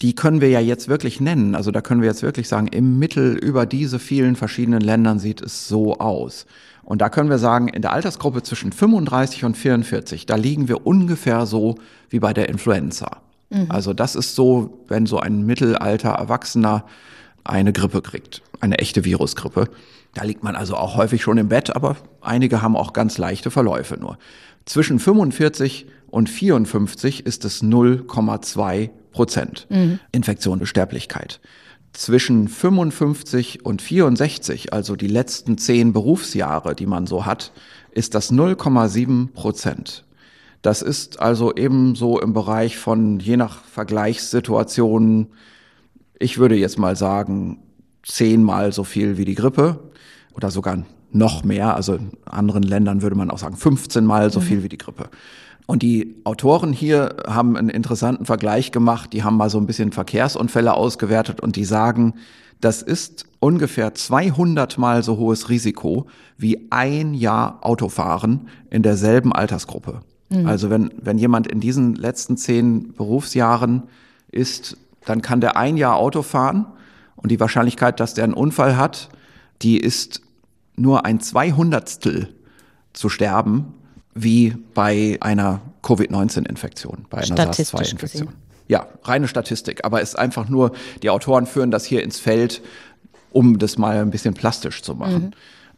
[0.00, 1.54] Die können wir ja jetzt wirklich nennen.
[1.54, 5.42] Also da können wir jetzt wirklich sagen, im Mittel über diese vielen verschiedenen Ländern sieht
[5.42, 6.46] es so aus.
[6.84, 10.86] Und da können wir sagen, in der Altersgruppe zwischen 35 und 44, da liegen wir
[10.86, 11.74] ungefähr so
[12.08, 13.20] wie bei der Influenza.
[13.50, 13.66] Mhm.
[13.68, 16.84] Also das ist so, wenn so ein mittelalter Erwachsener
[17.44, 19.68] eine Grippe kriegt, eine echte Virusgrippe.
[20.14, 23.50] Da liegt man also auch häufig schon im Bett, aber einige haben auch ganz leichte
[23.50, 24.18] Verläufe nur.
[24.64, 29.98] Zwischen 45 und 54 ist es 0,2 Prozent mhm.
[30.12, 31.40] Infektion und Sterblichkeit.
[31.92, 37.52] Zwischen 55 und 64, also die letzten zehn Berufsjahre, die man so hat,
[37.90, 40.04] ist das 0,7 Prozent.
[40.62, 45.28] Das ist also eben so im Bereich von je nach Vergleichssituationen,
[46.18, 47.62] ich würde jetzt mal sagen,
[48.02, 49.78] zehnmal so viel wie die Grippe
[50.34, 51.74] oder sogar noch mehr.
[51.74, 54.44] Also in anderen Ländern würde man auch sagen 15 mal so mhm.
[54.44, 55.10] viel wie die Grippe.
[55.66, 59.12] Und die Autoren hier haben einen interessanten Vergleich gemacht.
[59.12, 62.14] Die haben mal so ein bisschen Verkehrsunfälle ausgewertet und die sagen,
[62.60, 70.00] das ist ungefähr 200 mal so hohes Risiko wie ein Jahr Autofahren in derselben Altersgruppe.
[70.30, 70.46] Mhm.
[70.46, 73.84] Also wenn, wenn jemand in diesen letzten zehn Berufsjahren
[74.30, 76.66] ist, dann kann der ein Jahr Auto fahren
[77.16, 79.08] und die Wahrscheinlichkeit, dass der einen Unfall hat,
[79.62, 80.20] die ist
[80.76, 82.28] nur ein Zweihundertstel
[82.92, 83.74] zu sterben,
[84.14, 88.28] wie bei einer Covid-19-Infektion, bei einer SARS-2-Infektion.
[88.68, 92.60] Ja, reine Statistik, aber es ist einfach nur, die Autoren führen das hier ins Feld,
[93.30, 95.22] um das mal ein bisschen plastisch zu machen.
[95.22, 95.30] Mhm.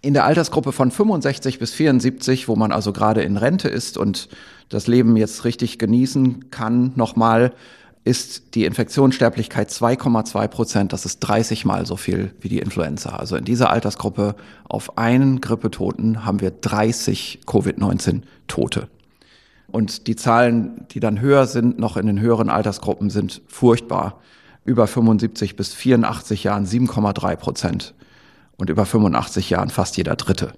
[0.03, 4.29] In der Altersgruppe von 65 bis 74, wo man also gerade in Rente ist und
[4.71, 7.53] das Leben jetzt richtig genießen kann, nochmal,
[8.03, 10.93] ist die Infektionssterblichkeit 2,2 Prozent.
[10.95, 13.11] Das ist 30 mal so viel wie die Influenza.
[13.11, 14.37] Also in dieser Altersgruppe
[14.67, 18.89] auf einen Grippetoten haben wir 30 Covid-19 Tote.
[19.71, 24.19] Und die Zahlen, die dann höher sind, noch in den höheren Altersgruppen, sind furchtbar.
[24.65, 27.95] Über 75 bis 84 Jahren 7,3 Prozent
[28.61, 30.53] und über 85 Jahren fast jeder Dritte.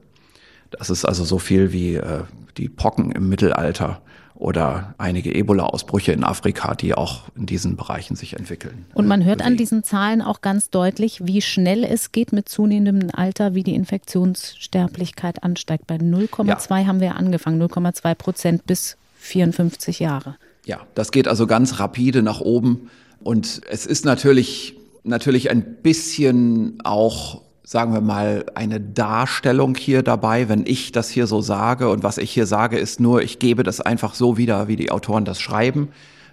[0.71, 2.25] Das ist also so viel wie äh,
[2.57, 4.01] die Pocken im Mittelalter
[4.35, 8.87] oder einige Ebola-Ausbrüche in Afrika, die auch in diesen Bereichen sich entwickeln.
[8.95, 13.11] Und man hört an diesen Zahlen auch ganz deutlich, wie schnell es geht mit zunehmendem
[13.12, 15.87] Alter, wie die Infektionssterblichkeit ansteigt.
[15.87, 16.87] Bei 0,2 ja.
[16.87, 20.37] haben wir angefangen, 0,2 Prozent bis 54 Jahre.
[20.65, 22.91] Ja, das geht also ganz rapide nach oben.
[23.23, 30.51] Und es ist natürlich, natürlich ein bisschen auch sagen wir mal, eine Darstellung hier dabei,
[30.51, 31.89] wenn ich das hier so sage.
[31.89, 34.91] Und was ich hier sage, ist nur, ich gebe das einfach so wieder, wie die
[34.91, 35.89] Autoren das schreiben.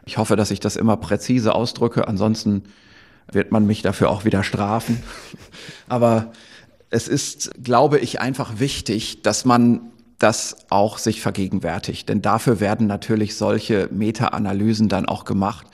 [0.05, 2.09] Ich hoffe, dass ich das immer präzise ausdrücke.
[2.09, 2.63] Ansonsten
[3.31, 5.01] wird man mich dafür auch wieder strafen.
[5.87, 6.33] Aber
[6.89, 9.79] es ist, glaube ich, einfach wichtig, dass man
[10.17, 12.09] das auch sich vergegenwärtigt.
[12.09, 15.67] Denn dafür werden natürlich solche Meta-Analysen dann auch gemacht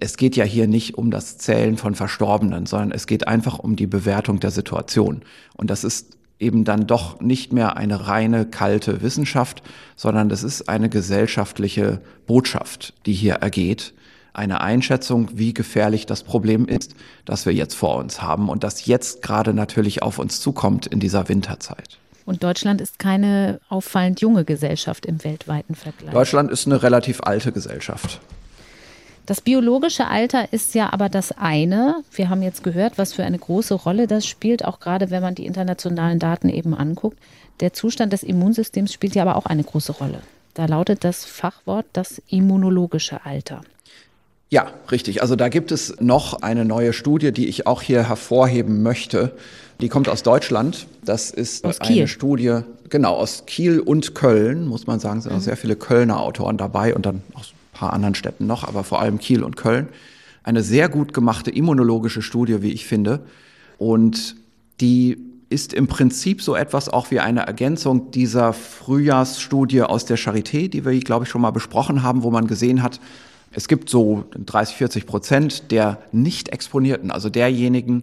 [0.00, 3.76] es geht ja hier nicht um das Zählen von Verstorbenen, sondern es geht einfach um
[3.76, 5.22] die Bewertung der Situation.
[5.56, 9.62] Und das ist eben dann doch nicht mehr eine reine kalte Wissenschaft,
[9.96, 13.94] sondern das ist eine gesellschaftliche Botschaft, die hier ergeht.
[14.34, 18.86] Eine Einschätzung, wie gefährlich das Problem ist, das wir jetzt vor uns haben und das
[18.86, 21.98] jetzt gerade natürlich auf uns zukommt in dieser Winterzeit.
[22.24, 26.12] Und Deutschland ist keine auffallend junge Gesellschaft im weltweiten Vergleich.
[26.12, 28.20] Deutschland ist eine relativ alte Gesellschaft.
[29.24, 32.02] Das biologische Alter ist ja aber das eine.
[32.12, 35.36] Wir haben jetzt gehört, was für eine große Rolle das spielt, auch gerade wenn man
[35.36, 37.18] die internationalen Daten eben anguckt.
[37.60, 40.20] Der Zustand des Immunsystems spielt ja aber auch eine große Rolle.
[40.54, 43.60] Da lautet das Fachwort das immunologische Alter.
[44.50, 45.22] Ja, richtig.
[45.22, 49.34] Also da gibt es noch eine neue Studie, die ich auch hier hervorheben möchte.
[49.80, 50.86] Die kommt aus Deutschland.
[51.04, 52.60] Das ist aus eine Studie,
[52.90, 55.18] genau, aus Kiel und Köln, muss man sagen.
[55.18, 55.38] Es sind mhm.
[55.38, 57.51] auch sehr viele Kölner Autoren dabei und dann aus
[57.82, 59.88] paar anderen Städten noch, aber vor allem Kiel und Köln.
[60.44, 63.26] Eine sehr gut gemachte immunologische Studie, wie ich finde.
[63.76, 64.36] Und
[64.80, 65.18] die
[65.50, 70.84] ist im Prinzip so etwas auch wie eine Ergänzung dieser Frühjahrsstudie aus der Charité, die
[70.84, 73.00] wir, glaube ich, schon mal besprochen haben, wo man gesehen hat,
[73.50, 78.02] es gibt so 30, 40 Prozent der nicht exponierten, also derjenigen,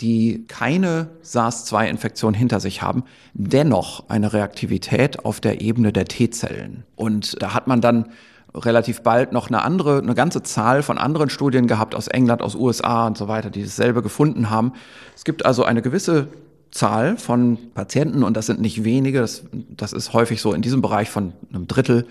[0.00, 6.82] die keine SARS-2-Infektion hinter sich haben, dennoch eine Reaktivität auf der Ebene der T-Zellen.
[6.96, 8.06] Und da hat man dann
[8.54, 12.54] relativ bald noch eine andere, eine ganze Zahl von anderen Studien gehabt aus England, aus
[12.54, 14.72] USA und so weiter, die dasselbe gefunden haben.
[15.14, 16.28] Es gibt also eine gewisse
[16.70, 20.82] Zahl von Patienten und das sind nicht wenige, das, das ist häufig so in diesem
[20.82, 22.06] Bereich von einem Drittel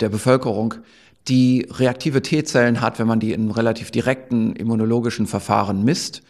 [0.00, 0.74] der Bevölkerung,
[1.28, 6.22] die reaktive T-Zellen hat, wenn man die in relativ direkten immunologischen Verfahren misst,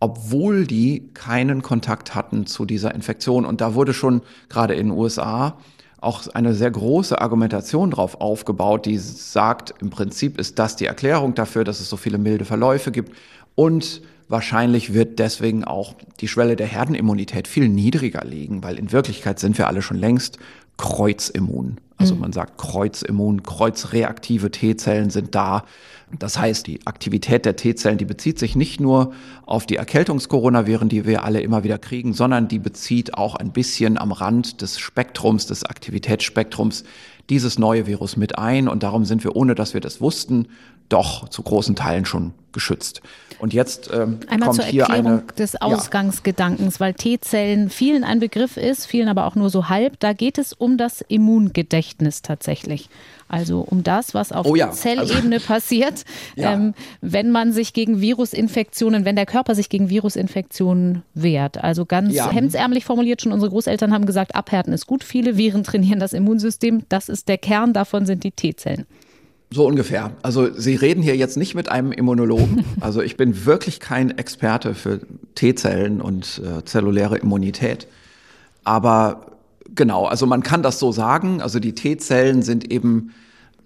[0.00, 3.44] obwohl die keinen Kontakt hatten zu dieser Infektion.
[3.44, 5.58] Und da wurde schon gerade in den USA
[6.00, 11.34] auch eine sehr große Argumentation drauf aufgebaut, die sagt, im Prinzip ist das die Erklärung
[11.34, 13.14] dafür, dass es so viele milde Verläufe gibt.
[13.54, 19.38] Und wahrscheinlich wird deswegen auch die Schwelle der Herdenimmunität viel niedriger liegen, weil in Wirklichkeit
[19.38, 20.38] sind wir alle schon längst
[20.76, 21.78] kreuzimmun.
[21.96, 22.20] Also mhm.
[22.22, 25.64] man sagt kreuzimmun, kreuzreaktive T-Zellen sind da.
[26.18, 29.12] Das heißt, die Aktivität der T-Zellen, die bezieht sich nicht nur
[29.46, 33.98] auf die Erkältungskoronaviren, die wir alle immer wieder kriegen, sondern die bezieht auch ein bisschen
[33.98, 36.84] am Rand des Spektrums, des Aktivitätsspektrums
[37.28, 38.66] dieses neue Virus mit ein.
[38.66, 40.48] Und darum sind wir, ohne dass wir das wussten,
[40.90, 43.00] doch zu großen Teilen schon geschützt.
[43.38, 46.80] Und jetzt ähm, Einmal kommt zur hier Erklärung eine des Ausgangsgedankens, ja.
[46.80, 49.98] weil T-Zellen vielen ein Begriff ist, vielen aber auch nur so halb.
[49.98, 52.90] Da geht es um das Immungedächtnis tatsächlich.
[53.28, 56.04] Also um das, was auf oh ja, Zellebene also, passiert,
[56.36, 56.52] ja.
[56.52, 61.62] ähm, wenn man sich gegen Virusinfektionen, wenn der Körper sich gegen Virusinfektionen wehrt.
[61.62, 62.30] Also ganz ja.
[62.30, 65.02] hemdsärmlich formuliert, schon unsere Großeltern haben gesagt, abhärten ist gut.
[65.02, 66.82] Viele Viren trainieren das Immunsystem.
[66.88, 68.84] Das ist der Kern, davon sind die T-Zellen.
[69.52, 70.12] So ungefähr.
[70.22, 72.64] Also Sie reden hier jetzt nicht mit einem Immunologen.
[72.80, 75.00] Also ich bin wirklich kein Experte für
[75.34, 77.86] T-Zellen und äh, zelluläre Immunität.
[78.64, 79.26] Aber
[79.74, 81.42] genau, also man kann das so sagen.
[81.42, 83.12] Also die T-Zellen sind eben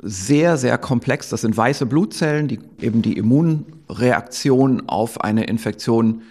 [0.01, 1.29] sehr, sehr komplex.
[1.29, 6.23] Das sind weiße Blutzellen, die eben die Immunreaktion auf eine Infektion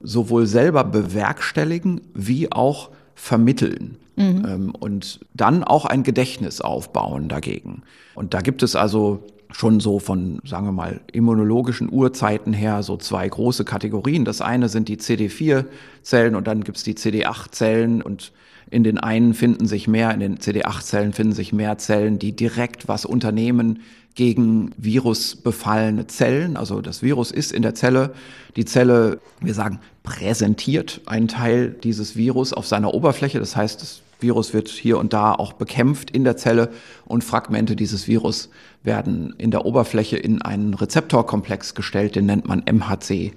[0.00, 3.96] sowohl selber bewerkstelligen wie auch vermitteln.
[4.16, 4.46] Mhm.
[4.46, 7.82] Ähm, und dann auch ein Gedächtnis aufbauen dagegen.
[8.14, 12.96] Und da gibt es also schon so von, sagen wir mal, immunologischen Urzeiten her so
[12.96, 14.24] zwei große Kategorien.
[14.24, 18.32] Das eine sind die CD4-Zellen und dann gibt es die CD8-Zellen und
[18.70, 22.88] in den einen finden sich mehr, in den CD8-Zellen finden sich mehr Zellen, die direkt
[22.88, 23.80] was unternehmen
[24.14, 26.56] gegen virusbefallene Zellen.
[26.56, 28.14] Also das Virus ist in der Zelle.
[28.56, 33.38] Die Zelle, wir sagen, präsentiert einen Teil dieses Virus auf seiner Oberfläche.
[33.38, 36.70] Das heißt, das Virus wird hier und da auch bekämpft in der Zelle
[37.04, 38.48] und Fragmente dieses Virus
[38.82, 43.32] werden in der Oberfläche in einen Rezeptorkomplex gestellt, den nennt man MHC.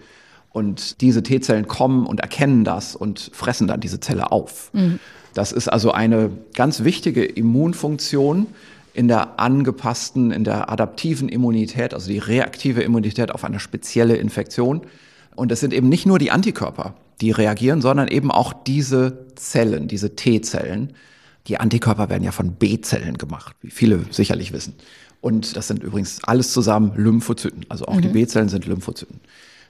[0.52, 4.72] Und diese T-Zellen kommen und erkennen das und fressen dann diese Zelle auf.
[4.74, 5.00] Mhm.
[5.34, 8.48] Das ist also eine ganz wichtige Immunfunktion
[8.96, 14.82] in der angepassten, in der adaptiven Immunität, also die reaktive Immunität auf eine spezielle Infektion.
[15.38, 19.88] Und es sind eben nicht nur die Antikörper, die reagieren, sondern eben auch diese Zellen,
[19.88, 20.94] diese T-Zellen.
[21.46, 24.74] Die Antikörper werden ja von B-Zellen gemacht, wie viele sicherlich wissen.
[25.22, 27.68] Und das sind übrigens alles zusammen Lymphozyten.
[27.70, 28.02] Also auch mhm.
[28.02, 29.20] die B-Zellen sind Lymphozyten.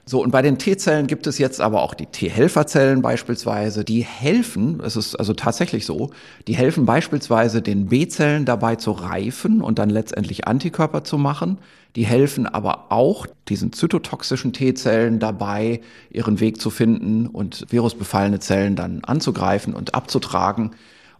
[0.08, 4.80] So, und bei den T-Zellen gibt es jetzt aber auch die T-Helferzellen beispielsweise, die helfen,
[4.82, 6.08] es ist also tatsächlich so,
[6.46, 11.58] die helfen beispielsweise den B-Zellen dabei zu reifen und dann letztendlich Antikörper zu machen.
[11.94, 18.76] Die helfen aber auch diesen zytotoxischen T-Zellen dabei, ihren Weg zu finden und virusbefallene Zellen
[18.76, 20.70] dann anzugreifen und abzutragen.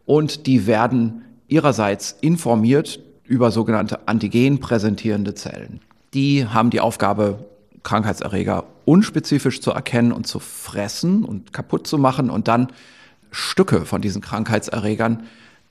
[0.06, 5.80] Und die werden ihrerseits informiert über sogenannte Antigen präsentierende Zellen.
[6.14, 7.44] Die haben die Aufgabe,
[7.82, 12.68] Krankheitserreger unspezifisch zu erkennen und zu fressen und kaputt zu machen und dann
[13.30, 15.24] Stücke von diesen Krankheitserregern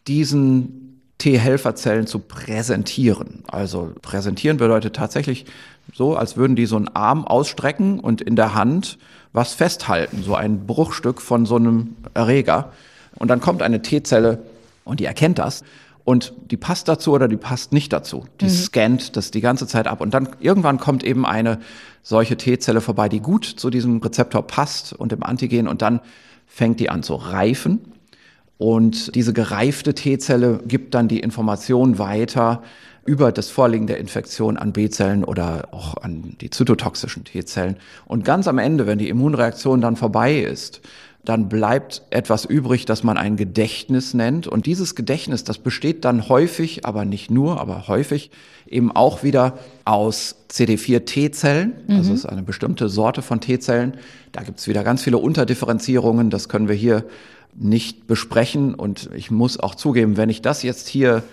[0.07, 3.43] diesen T-Helferzellen zu präsentieren.
[3.47, 5.45] Also präsentieren bedeutet tatsächlich
[5.91, 8.99] so, als würden die so einen Arm ausstrecken und in der Hand
[9.33, 12.71] was festhalten, so ein Bruchstück von so einem Erreger.
[13.15, 14.43] Und dann kommt eine T-Zelle
[14.83, 15.63] und die erkennt das
[16.07, 18.23] und die passt dazu oder die passt nicht dazu.
[18.39, 18.49] Die mhm.
[18.49, 21.59] scannt das die ganze Zeit ab und dann irgendwann kommt eben eine
[22.01, 25.99] solche T-Zelle vorbei, die gut zu diesem Rezeptor passt und im Antigen und dann
[26.45, 27.91] fängt die an zu reifen
[28.57, 32.63] und diese gereifte T-Zelle gibt dann die Information weiter
[33.03, 37.75] über das Vorliegen der Infektion an B-Zellen oder auch an die zytotoxischen T-Zellen.
[38.05, 40.81] Und ganz am Ende, wenn die Immunreaktion dann vorbei ist,
[41.27, 44.47] dann bleibt etwas übrig, das man ein Gedächtnis nennt.
[44.47, 48.31] Und dieses Gedächtnis, das besteht dann häufig, aber nicht nur, aber häufig
[48.65, 51.73] eben auch wieder aus CD4-T-Zellen.
[51.87, 51.95] Mhm.
[51.97, 53.95] Also es ist eine bestimmte Sorte von T-Zellen.
[54.31, 56.29] Da gibt es wieder ganz viele Unterdifferenzierungen.
[56.29, 57.03] Das können wir hier
[57.53, 58.73] nicht besprechen.
[58.73, 61.23] Und ich muss auch zugeben, wenn ich das jetzt hier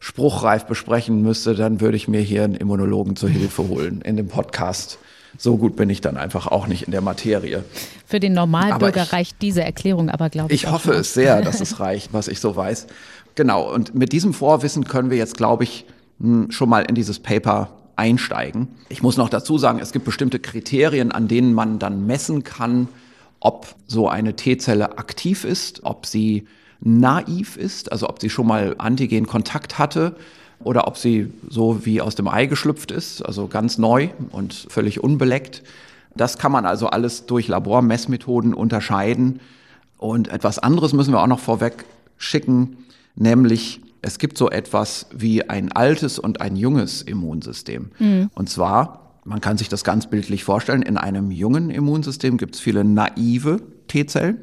[0.00, 4.26] spruchreif besprechen müsste, dann würde ich mir hier einen Immunologen zur Hilfe holen in dem
[4.26, 4.98] Podcast.
[5.38, 7.64] So gut bin ich dann einfach auch nicht in der Materie.
[8.06, 10.64] Für den Normalbürger ich, reicht diese Erklärung aber, glaube ich.
[10.64, 12.86] Ich hoffe es sehr, dass es reicht, was ich so weiß.
[13.34, 15.86] Genau, und mit diesem Vorwissen können wir jetzt, glaube ich,
[16.20, 18.68] hm, schon mal in dieses Paper einsteigen.
[18.88, 22.88] Ich muss noch dazu sagen, es gibt bestimmte Kriterien, an denen man dann messen kann,
[23.40, 26.46] ob so eine T-Zelle aktiv ist, ob sie
[26.80, 30.16] naiv ist, also ob sie schon mal Antigen-Kontakt hatte
[30.60, 35.02] oder ob sie so wie aus dem Ei geschlüpft ist, also ganz neu und völlig
[35.02, 35.62] unbeleckt.
[36.16, 39.40] Das kann man also alles durch Labormessmethoden unterscheiden.
[39.98, 41.84] Und etwas anderes müssen wir auch noch vorweg
[42.16, 42.76] schicken,
[43.16, 47.90] nämlich es gibt so etwas wie ein altes und ein junges Immunsystem.
[47.98, 48.30] Mhm.
[48.34, 50.82] Und zwar man kann sich das ganz bildlich vorstellen.
[50.82, 54.38] In einem jungen Immunsystem gibt es viele naive T-Zellen.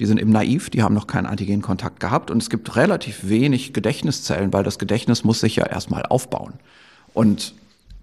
[0.00, 2.30] Die sind eben naiv, die haben noch keinen Antigenkontakt gehabt.
[2.30, 6.54] Und es gibt relativ wenig Gedächtniszellen, weil das Gedächtnis muss sich ja erstmal aufbauen.
[7.12, 7.54] Und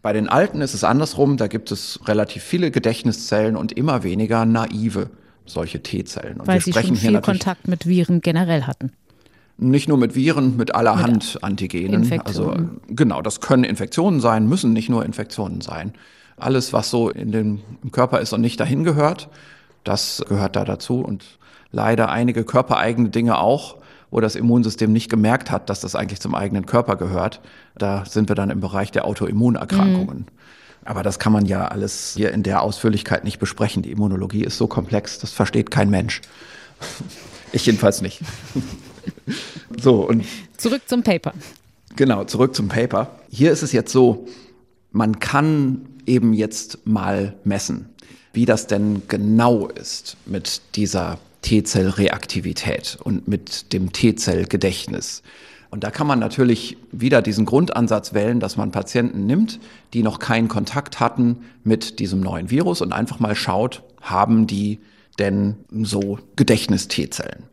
[0.03, 1.37] bei den Alten ist es andersrum.
[1.37, 5.09] Da gibt es relativ viele Gedächtniszellen und immer weniger naive
[5.47, 6.39] solche T-Zellen.
[6.45, 8.91] Weil sie schon viel Kontakt mit Viren generell hatten.
[9.57, 12.21] Nicht nur mit Viren, mit allerhand mit Antigenen.
[12.25, 12.53] Also
[12.89, 15.93] genau, das können Infektionen sein, müssen nicht nur Infektionen sein.
[16.35, 19.29] Alles, was so in dem im Körper ist und nicht dahin gehört,
[19.83, 20.99] das gehört da dazu.
[20.99, 21.25] Und
[21.77, 23.77] leider einige körpereigene Dinge auch,
[24.09, 27.39] wo das Immunsystem nicht gemerkt hat, dass das eigentlich zum eigenen Körper gehört.
[27.77, 30.17] Da sind wir dann im Bereich der Autoimmunerkrankungen.
[30.17, 30.25] Mhm.
[30.85, 33.83] Aber das kann man ja alles hier in der Ausführlichkeit nicht besprechen.
[33.83, 36.21] Die Immunologie ist so komplex, das versteht kein Mensch.
[37.53, 38.19] Ich jedenfalls nicht.
[39.81, 40.25] so, und.
[40.57, 41.31] Zurück zum Paper.
[41.95, 43.09] Genau, zurück zum Paper.
[43.29, 44.27] Hier ist es jetzt so,
[44.91, 47.87] man kann eben jetzt mal messen,
[48.33, 55.23] wie das denn genau ist mit dieser T-Zell-Reaktivität und mit dem T-Zell-Gedächtnis.
[55.69, 59.59] Und da kann man natürlich wieder diesen Grundansatz wählen, dass man Patienten nimmt,
[59.93, 64.79] die noch keinen Kontakt hatten mit diesem neuen Virus und einfach mal schaut, haben die
[65.19, 67.43] denn so Gedächtnis-T-Zellen.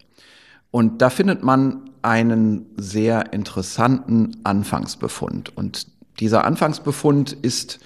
[0.71, 5.57] Und da findet man einen sehr interessanten Anfangsbefund.
[5.57, 5.87] Und
[6.21, 7.81] dieser Anfangsbefund ist,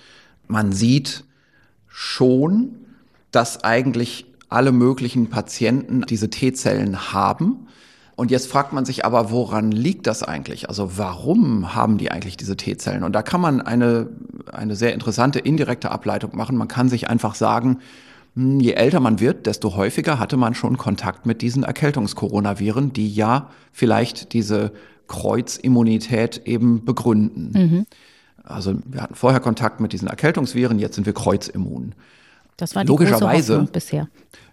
[0.47, 1.25] man sieht
[1.87, 2.77] schon,
[3.31, 7.67] dass eigentlich alle möglichen Patienten diese T-Zellen haben.
[8.17, 10.69] Und jetzt fragt man sich aber, woran liegt das eigentlich?
[10.69, 13.05] Also warum haben die eigentlich diese T-Zellen?
[13.05, 14.09] Und da kann man eine,
[14.51, 16.57] eine sehr interessante indirekte Ableitung machen.
[16.57, 17.79] Man kann sich einfach sagen,
[18.35, 23.13] hm, je älter man wird, desto häufiger hatte man schon Kontakt mit diesen Erkältungskoronaviren, die
[23.13, 24.73] ja vielleicht diese
[25.07, 27.53] Kreuzimmunität eben begründen.
[27.55, 27.87] Mhm.
[28.43, 31.95] Also wir hatten vorher Kontakt mit diesen Erkältungsviren, jetzt sind wir kreuzimmun.
[32.59, 34.09] Das war die logischerweise, große bisher.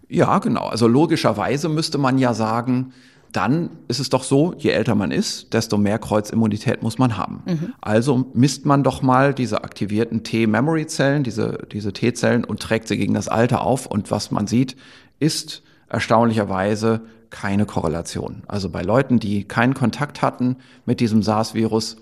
[0.08, 0.68] Ja, genau.
[0.68, 2.94] Also logischerweise müsste man ja sagen,
[3.34, 7.44] dann ist es doch so, je älter man ist, desto mehr Kreuzimmunität muss man haben.
[7.46, 7.74] Mhm.
[7.82, 13.14] Also misst man doch mal diese aktivierten T-Memory-Zellen, diese, diese T-Zellen und trägt sie gegen
[13.14, 13.88] das Alter auf.
[13.88, 14.78] Und was man sieht,
[15.20, 18.44] ist erstaunlicherweise keine Korrelation.
[18.48, 21.98] Also bei Leuten, die keinen Kontakt hatten mit diesem SARS-Virus,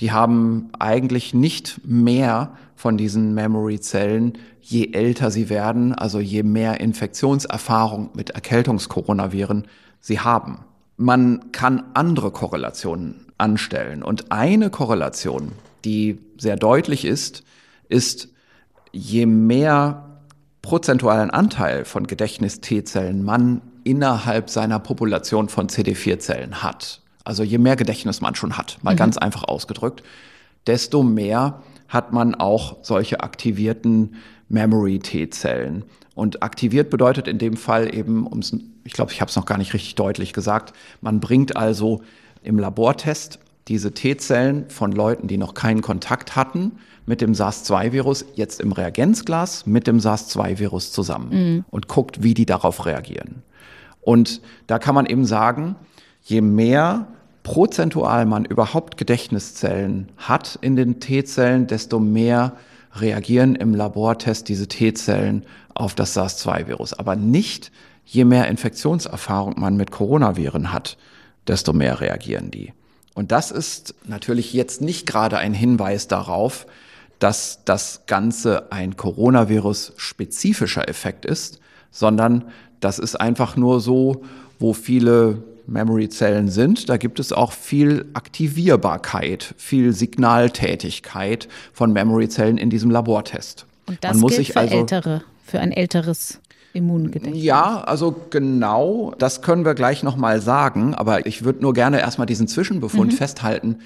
[0.00, 6.80] die haben eigentlich nicht mehr von diesen Memory-Zellen, je älter sie werden, also je mehr
[6.80, 9.66] Infektionserfahrung mit Erkältungskoronaviren
[10.00, 10.60] sie haben.
[10.96, 14.02] Man kann andere Korrelationen anstellen.
[14.02, 15.52] Und eine Korrelation,
[15.84, 17.44] die sehr deutlich ist,
[17.88, 18.28] ist,
[18.92, 20.20] je mehr
[20.62, 28.22] prozentualen Anteil von Gedächtnis-T-Zellen man innerhalb seiner Population von CD4-Zellen hat, also je mehr Gedächtnis
[28.22, 28.98] man schon hat, mal mhm.
[28.98, 30.02] ganz einfach ausgedrückt,
[30.66, 34.14] desto mehr hat man auch solche aktivierten
[34.48, 35.84] Memory-T-Zellen.
[36.14, 39.58] Und aktiviert bedeutet in dem Fall eben, ums, ich glaube, ich habe es noch gar
[39.58, 40.72] nicht richtig deutlich gesagt,
[41.02, 42.00] man bringt also
[42.42, 48.58] im Labortest diese T-Zellen von Leuten, die noch keinen Kontakt hatten mit dem SARS-2-Virus, jetzt
[48.58, 51.64] im Reagenzglas mit dem SARS-2-Virus zusammen mhm.
[51.68, 53.42] und guckt, wie die darauf reagieren.
[54.00, 55.76] Und da kann man eben sagen,
[56.22, 57.08] je mehr
[57.48, 62.52] prozentual man überhaupt Gedächtniszellen hat in den T-Zellen, desto mehr
[62.96, 66.92] reagieren im Labortest diese T-Zellen auf das SARS-2-Virus.
[66.92, 67.72] Aber nicht
[68.04, 70.98] je mehr Infektionserfahrung man mit Coronaviren hat,
[71.46, 72.74] desto mehr reagieren die.
[73.14, 76.66] Und das ist natürlich jetzt nicht gerade ein Hinweis darauf,
[77.18, 82.44] dass das Ganze ein Coronavirus-spezifischer Effekt ist, sondern
[82.80, 84.22] das ist einfach nur so,
[84.58, 92.70] wo viele Memory-Zellen sind, da gibt es auch viel Aktivierbarkeit, viel Signaltätigkeit von Memory-Zellen in
[92.70, 93.66] diesem Labortest.
[93.86, 96.40] Und das gilt für also, ältere, für ein älteres
[96.72, 97.42] Immungedächtnis.
[97.42, 102.26] Ja, also genau, das können wir gleich nochmal sagen, aber ich würde nur gerne erstmal
[102.26, 103.16] diesen Zwischenbefund mhm.
[103.16, 103.76] festhalten,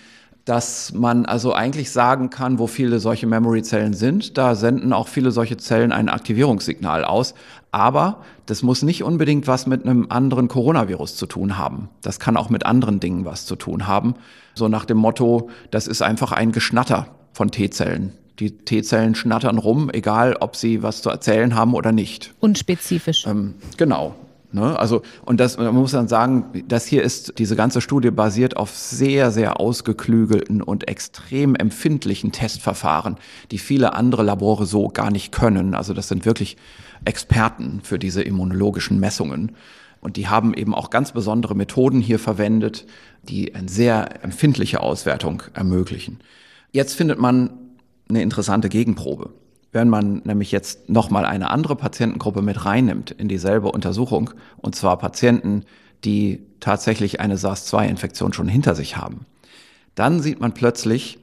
[0.45, 5.31] dass man also eigentlich sagen kann, wo viele solche Memory-Zellen sind, da senden auch viele
[5.31, 7.35] solche Zellen ein Aktivierungssignal aus.
[7.71, 11.89] Aber das muss nicht unbedingt was mit einem anderen Coronavirus zu tun haben.
[12.03, 14.15] Das kann auch mit anderen Dingen was zu tun haben.
[14.55, 18.13] So nach dem Motto, das ist einfach ein Geschnatter von T-Zellen.
[18.39, 22.35] Die T-Zellen schnattern rum, egal ob sie was zu erzählen haben oder nicht.
[22.41, 23.27] Unspezifisch.
[23.27, 24.15] Ähm, genau.
[24.53, 24.79] Ne?
[24.79, 28.77] Also, und das, man muss dann sagen, das hier ist, diese ganze Studie basiert auf
[28.77, 33.17] sehr, sehr ausgeklügelten und extrem empfindlichen Testverfahren,
[33.51, 35.75] die viele andere Labore so gar nicht können.
[35.75, 36.57] Also das sind wirklich
[37.05, 39.53] Experten für diese immunologischen Messungen.
[40.01, 42.87] Und die haben eben auch ganz besondere Methoden hier verwendet,
[43.23, 46.19] die eine sehr empfindliche Auswertung ermöglichen.
[46.73, 47.51] Jetzt findet man
[48.09, 49.31] eine interessante Gegenprobe.
[49.73, 54.99] Wenn man nämlich jetzt nochmal eine andere Patientengruppe mit reinnimmt in dieselbe Untersuchung, und zwar
[54.99, 55.65] Patienten,
[56.05, 59.25] die tatsächlich eine SARS-2-Infektion schon hinter sich haben,
[59.95, 61.19] dann sieht man plötzlich,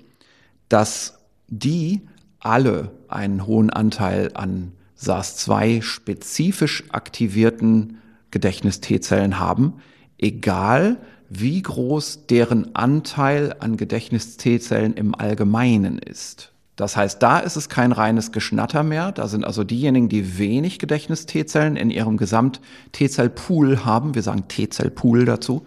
[0.68, 2.02] dass die
[2.40, 8.00] alle einen hohen Anteil an SARS-2 spezifisch aktivierten
[8.32, 9.82] Gedächtnis-T-Zellen haben,
[10.18, 10.98] egal
[11.30, 16.52] wie groß deren Anteil an Gedächtnis-T-Zellen im Allgemeinen ist.
[16.80, 19.12] Das heißt, da ist es kein reines Geschnatter mehr.
[19.12, 24.16] Da sind also diejenigen, die wenig Gedächtnis-T-Zellen in ihrem Gesamt-T-Zell-Pool haben.
[24.16, 25.66] Wir sagen T-Zell-Pool dazu,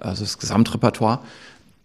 [0.00, 1.20] also das Gesamtrepertoire.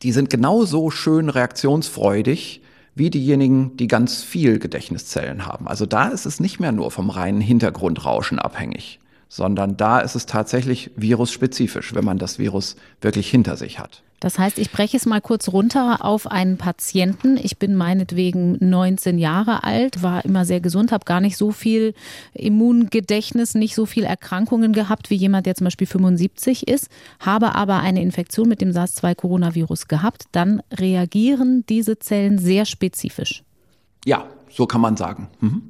[0.01, 2.61] Die sind genauso schön reaktionsfreudig
[2.95, 5.67] wie diejenigen, die ganz viel Gedächtniszellen haben.
[5.67, 10.25] Also da ist es nicht mehr nur vom reinen Hintergrundrauschen abhängig, sondern da ist es
[10.25, 14.03] tatsächlich virusspezifisch, wenn man das Virus wirklich hinter sich hat.
[14.19, 17.37] Das heißt, ich breche es mal kurz runter auf einen Patienten.
[17.37, 21.93] Ich bin meinetwegen 19 Jahre alt, war immer sehr gesund, habe gar nicht so viel
[22.33, 26.89] Immungedächtnis, nicht so viel Erkrankungen gehabt wie jemand, der zum Beispiel 75 ist,
[27.19, 30.25] habe aber eine Infektion mit dem SARS-2-Coronavirus gehabt.
[30.31, 33.43] Dann reagieren diese Zellen sehr spezifisch.
[34.05, 35.29] Ja, so kann man sagen.
[35.39, 35.61] Mhm.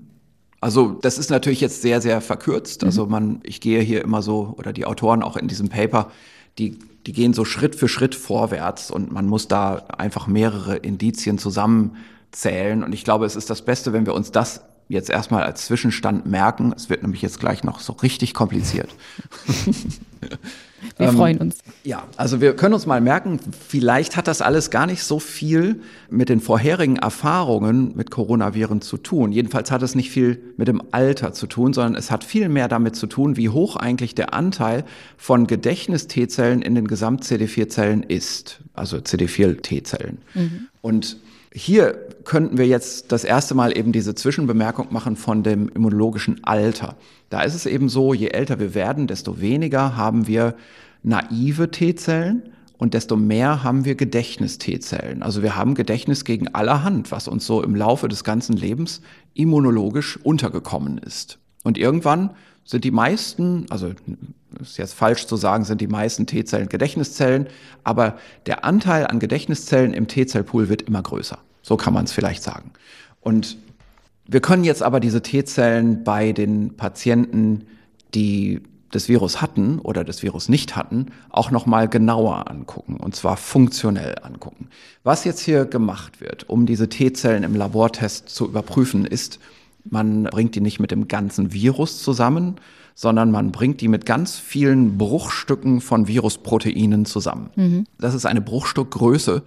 [0.62, 2.84] Also das ist natürlich jetzt sehr, sehr verkürzt.
[2.84, 3.12] Also mhm.
[3.12, 6.12] man, ich gehe hier immer so, oder die Autoren auch in diesem Paper,
[6.58, 11.38] die, die gehen so Schritt für Schritt vorwärts und man muss da einfach mehrere Indizien
[11.38, 12.84] zusammenzählen.
[12.84, 16.26] Und ich glaube, es ist das Beste, wenn wir uns das jetzt erstmal als Zwischenstand
[16.26, 16.74] merken.
[16.76, 18.90] Es wird nämlich jetzt gleich noch so richtig kompliziert.
[20.98, 21.58] Wir ähm, freuen uns.
[21.84, 25.82] Ja, also wir können uns mal merken, vielleicht hat das alles gar nicht so viel
[26.10, 29.32] mit den vorherigen Erfahrungen mit Coronaviren zu tun.
[29.32, 32.68] Jedenfalls hat es nicht viel mit dem Alter zu tun, sondern es hat viel mehr
[32.68, 34.84] damit zu tun, wie hoch eigentlich der Anteil
[35.18, 38.62] von Gedächtnis-T-Zellen in den Gesamt-CD4-Zellen ist.
[38.74, 40.20] Also CD4-T-Zellen.
[40.34, 40.68] Mhm.
[40.82, 41.18] Und
[41.52, 46.96] hier könnten wir jetzt das erste Mal eben diese Zwischenbemerkung machen von dem immunologischen Alter.
[47.30, 50.56] Da ist es eben so, je älter wir werden, desto weniger haben wir
[51.02, 55.24] naive T-Zellen und desto mehr haben wir Gedächtnis-T-Zellen.
[55.24, 59.02] Also wir haben Gedächtnis gegen allerhand, was uns so im Laufe des ganzen Lebens
[59.34, 61.40] immunologisch untergekommen ist.
[61.64, 62.32] Und irgendwann
[62.64, 63.92] sind die meisten, also
[64.60, 67.48] ist jetzt falsch zu sagen, sind die meisten T-Zellen Gedächtniszellen,
[67.84, 71.40] aber der Anteil an Gedächtniszellen im T-Zellpool wird immer größer.
[71.62, 72.72] So kann man es vielleicht sagen.
[73.22, 73.58] Und
[74.26, 77.68] wir können jetzt aber diese T-Zellen bei den Patienten,
[78.14, 83.16] die das Virus hatten oder das Virus nicht hatten, auch noch mal genauer angucken und
[83.16, 84.70] zwar funktionell angucken.
[85.04, 89.40] Was jetzt hier gemacht wird, um diese T-Zellen im Labortest zu überprüfen, ist,
[89.84, 92.56] man bringt die nicht mit dem ganzen Virus zusammen,
[93.02, 97.50] sondern man bringt die mit ganz vielen Bruchstücken von Virusproteinen zusammen.
[97.56, 97.86] Mhm.
[97.98, 99.44] Das ist eine Bruchstückgröße,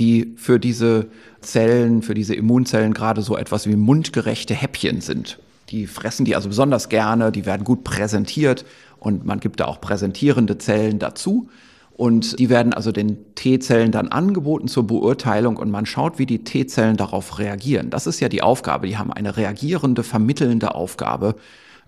[0.00, 1.06] die für diese
[1.40, 5.38] Zellen, für diese Immunzellen gerade so etwas wie mundgerechte Häppchen sind.
[5.68, 8.64] Die fressen die also besonders gerne, die werden gut präsentiert
[8.98, 11.48] und man gibt da auch präsentierende Zellen dazu.
[11.92, 16.42] Und die werden also den T-Zellen dann angeboten zur Beurteilung und man schaut, wie die
[16.42, 17.90] T-Zellen darauf reagieren.
[17.90, 18.88] Das ist ja die Aufgabe.
[18.88, 21.36] Die haben eine reagierende, vermittelnde Aufgabe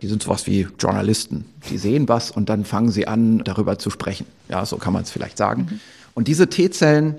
[0.02, 1.44] Die sind sowas wie Journalisten.
[1.70, 4.26] Die sehen was und dann fangen sie an, darüber zu sprechen.
[4.48, 5.68] Ja, so kann man es vielleicht sagen.
[5.70, 5.80] Mhm.
[6.14, 7.14] Und diese T-Zellen,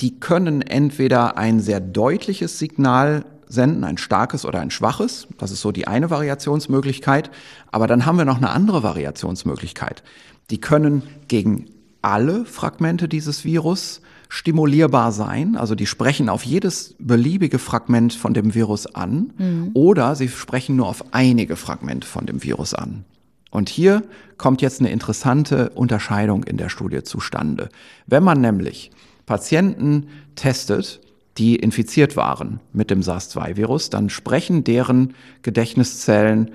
[0.00, 5.28] die können entweder ein sehr deutliches Signal senden, ein starkes oder ein schwaches.
[5.38, 7.30] Das ist so die eine Variationsmöglichkeit.
[7.70, 10.02] Aber dann haben wir noch eine andere Variationsmöglichkeit.
[10.50, 11.66] Die können gegen
[12.02, 15.56] alle Fragmente dieses Virus stimulierbar sein.
[15.56, 19.70] Also die sprechen auf jedes beliebige Fragment von dem Virus an mhm.
[19.74, 23.04] oder sie sprechen nur auf einige Fragmente von dem Virus an.
[23.50, 24.02] Und hier
[24.36, 27.68] kommt jetzt eine interessante Unterscheidung in der Studie zustande.
[28.06, 28.90] Wenn man nämlich
[29.26, 31.00] Patienten testet,
[31.38, 36.50] die infiziert waren mit dem SARS-2-Virus, dann sprechen deren Gedächtniszellen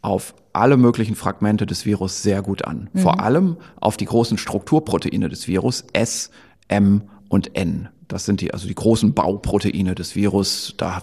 [0.00, 2.88] auf alle möglichen Fragmente des Virus sehr gut an.
[2.92, 2.98] Mhm.
[2.98, 6.30] Vor allem auf die großen Strukturproteine des Virus, S,
[6.68, 7.88] M und N.
[8.08, 10.74] Das sind die, also die großen Bauproteine des Virus.
[10.78, 11.02] Da,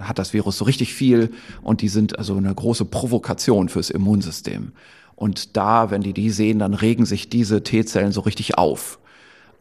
[0.00, 4.72] hat das Virus so richtig viel und die sind also eine große Provokation fürs Immunsystem.
[5.14, 8.98] Und da, wenn die die sehen, dann regen sich diese T-Zellen so richtig auf.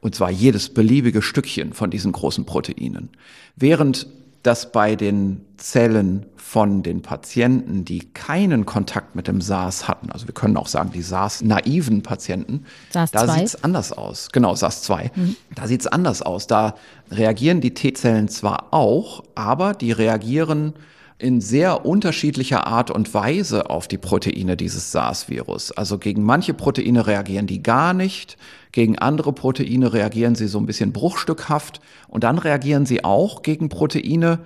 [0.02, 3.10] Und zwar jedes beliebige Stückchen von diesen großen Proteinen.
[3.56, 4.08] Während
[4.46, 10.28] das bei den Zellen von den Patienten, die keinen Kontakt mit dem SARS hatten, also
[10.28, 14.30] wir können auch sagen, die SARS-naiven Patienten, SARS da sieht es anders aus.
[14.32, 15.12] Genau, SARS-2.
[15.16, 15.36] Mhm.
[15.56, 16.48] Da sieht es anders aus.
[16.48, 16.76] Da
[17.12, 20.74] reagieren die T-Zellen zwar auch, aber die reagieren
[21.18, 25.72] in sehr unterschiedlicher Art und Weise auf die Proteine dieses SARS-Virus.
[25.72, 28.38] Also gegen manche Proteine reagieren die gar nicht,
[28.76, 33.70] gegen andere Proteine reagieren sie so ein bisschen bruchstückhaft und dann reagieren sie auch gegen
[33.70, 34.40] Proteine,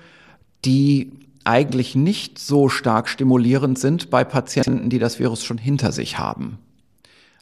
[0.65, 1.13] die
[1.45, 6.59] eigentlich nicht so stark stimulierend sind bei Patienten, die das Virus schon hinter sich haben.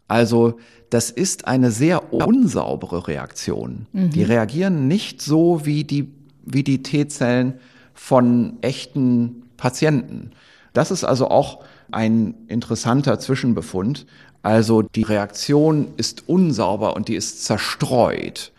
[0.07, 0.59] Also
[0.89, 3.87] das ist eine sehr unsaubere Reaktion.
[3.91, 4.11] Mhm.
[4.11, 6.13] Die reagieren nicht so wie die,
[6.45, 7.55] wie die T-Zellen
[7.95, 10.31] von echten Patienten.
[10.71, 14.05] Das ist also auch ein interessanter Zwischenbefund.
[14.47, 18.53] Also die Reaktion ist unsauber und die ist zerstreut.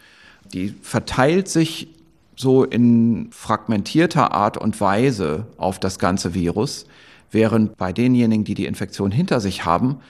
[0.52, 1.88] Die verteilt sich
[2.36, 6.84] so in fragmentierter Art und Weise auf das ganze Virus,
[7.30, 10.00] während bei denjenigen, die die Infektion hinter sich haben,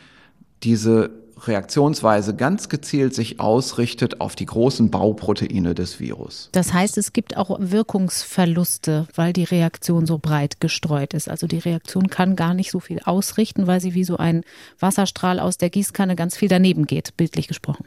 [0.65, 1.11] diese
[1.47, 6.49] Reaktionsweise ganz gezielt sich ausrichtet auf die großen Bauproteine des Virus.
[6.53, 11.29] Das heißt, es gibt auch Wirkungsverluste, weil die Reaktion so breit gestreut ist.
[11.29, 14.43] Also die Reaktion kann gar nicht so viel ausrichten, weil sie wie so ein
[14.81, 17.87] Wasserstrahl aus der Gießkanne ganz viel daneben geht, bildlich gesprochen.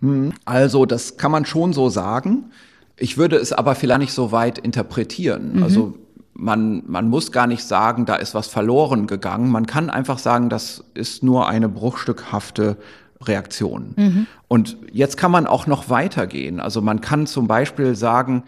[0.00, 2.50] Hm, also das kann man schon so sagen.
[2.96, 5.56] Ich würde es aber vielleicht nicht so weit interpretieren.
[5.56, 5.62] Mhm.
[5.62, 5.94] Also
[6.34, 9.50] man, man muss gar nicht sagen, da ist was verloren gegangen.
[9.50, 12.78] Man kann einfach sagen, das ist nur eine bruchstückhafte
[13.20, 13.94] Reaktion.
[13.96, 14.26] Mhm.
[14.48, 16.60] Und jetzt kann man auch noch weitergehen.
[16.60, 18.44] Also man kann zum Beispiel sagen,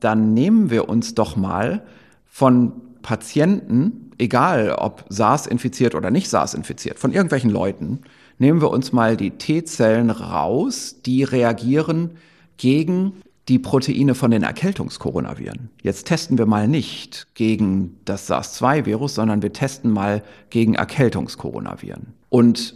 [0.00, 1.82] dann nehmen wir uns doch mal
[2.26, 2.72] von
[3.02, 8.00] Patienten, egal ob SARS infiziert oder nicht SARS infiziert, von irgendwelchen Leuten,
[8.38, 12.12] nehmen wir uns mal die T-Zellen raus, die reagieren
[12.56, 13.12] gegen
[13.48, 15.70] die Proteine von den Erkältungskoronaviren.
[15.82, 22.14] Jetzt testen wir mal nicht gegen das SARS-2-Virus, sondern wir testen mal gegen Erkältungskoronaviren.
[22.30, 22.74] Und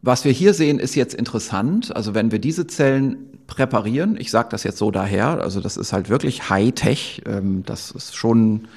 [0.00, 1.94] was wir hier sehen, ist jetzt interessant.
[1.94, 5.92] Also wenn wir diese Zellen präparieren, ich sage das jetzt so daher, also das ist
[5.92, 8.68] halt wirklich High-Tech, ähm, das ist schon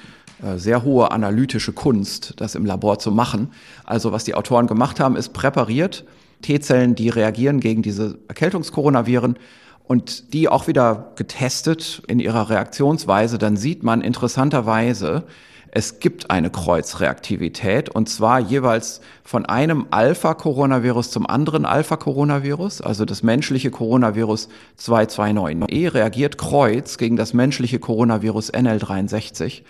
[0.43, 3.51] äh, sehr hohe analytische Kunst, das im Labor zu machen.
[3.85, 6.05] Also was die Autoren gemacht haben, ist präpariert
[6.41, 9.37] T-Zellen, die reagieren gegen diese Erkältungskoronaviren
[9.83, 15.25] und die auch wieder getestet in ihrer Reaktionsweise, dann sieht man interessanterweise,
[15.73, 22.81] es gibt eine Kreuzreaktivität und zwar jeweils von einem Alpha-Coronavirus zum anderen Alpha-Coronavirus.
[22.81, 29.63] Also das menschliche Coronavirus 229e reagiert kreuz gegen das menschliche Coronavirus NL63.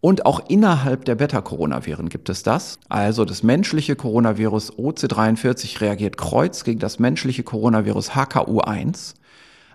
[0.00, 2.78] Und auch innerhalb der Beta-Coronaviren gibt es das.
[2.88, 9.14] Also das menschliche Coronavirus OC43 reagiert kreuz gegen das menschliche Coronavirus HKU1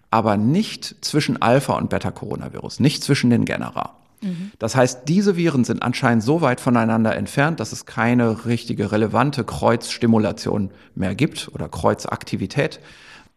[0.09, 3.95] aber nicht zwischen Alpha und Beta-Coronavirus, nicht zwischen den Genera.
[4.21, 4.51] Mhm.
[4.59, 9.43] Das heißt, diese Viren sind anscheinend so weit voneinander entfernt, dass es keine richtige relevante
[9.43, 12.79] Kreuzstimulation mehr gibt oder Kreuzaktivität.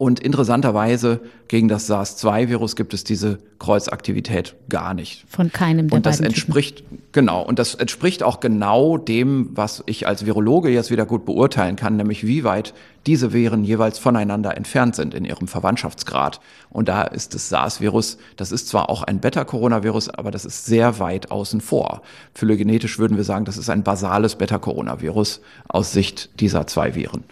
[0.00, 5.26] Und interessanterweise gegen das SARS-2-Virus gibt es diese Kreuzaktivität gar nicht.
[5.28, 7.02] Von keinem der Und das entspricht, Typen.
[7.12, 11.76] genau, und das entspricht auch genau dem, was ich als Virologe jetzt wieder gut beurteilen
[11.76, 12.72] kann, nämlich wie weit
[13.04, 16.40] diese Viren jeweils voneinander entfernt sind in ihrem Verwandtschaftsgrad.
[16.70, 20.98] Und da ist das SARS-Virus, das ist zwar auch ein Beta-Coronavirus, aber das ist sehr
[20.98, 22.00] weit außen vor.
[22.34, 27.24] Phylogenetisch würden wir sagen, das ist ein basales Beta-Coronavirus aus Sicht dieser zwei Viren.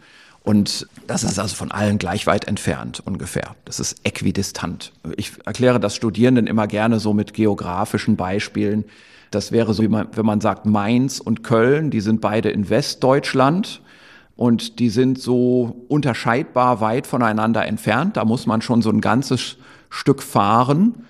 [0.42, 3.54] Und das ist also von allen gleich weit entfernt ungefähr.
[3.64, 4.92] Das ist äquidistant.
[5.16, 8.84] Ich erkläre das Studierenden immer gerne so mit geografischen Beispielen.
[9.30, 13.82] Das wäre so, man, wenn man sagt, Mainz und Köln, die sind beide in Westdeutschland
[14.36, 18.16] und die sind so unterscheidbar weit voneinander entfernt.
[18.16, 19.56] Da muss man schon so ein ganzes
[19.90, 21.06] Stück fahren.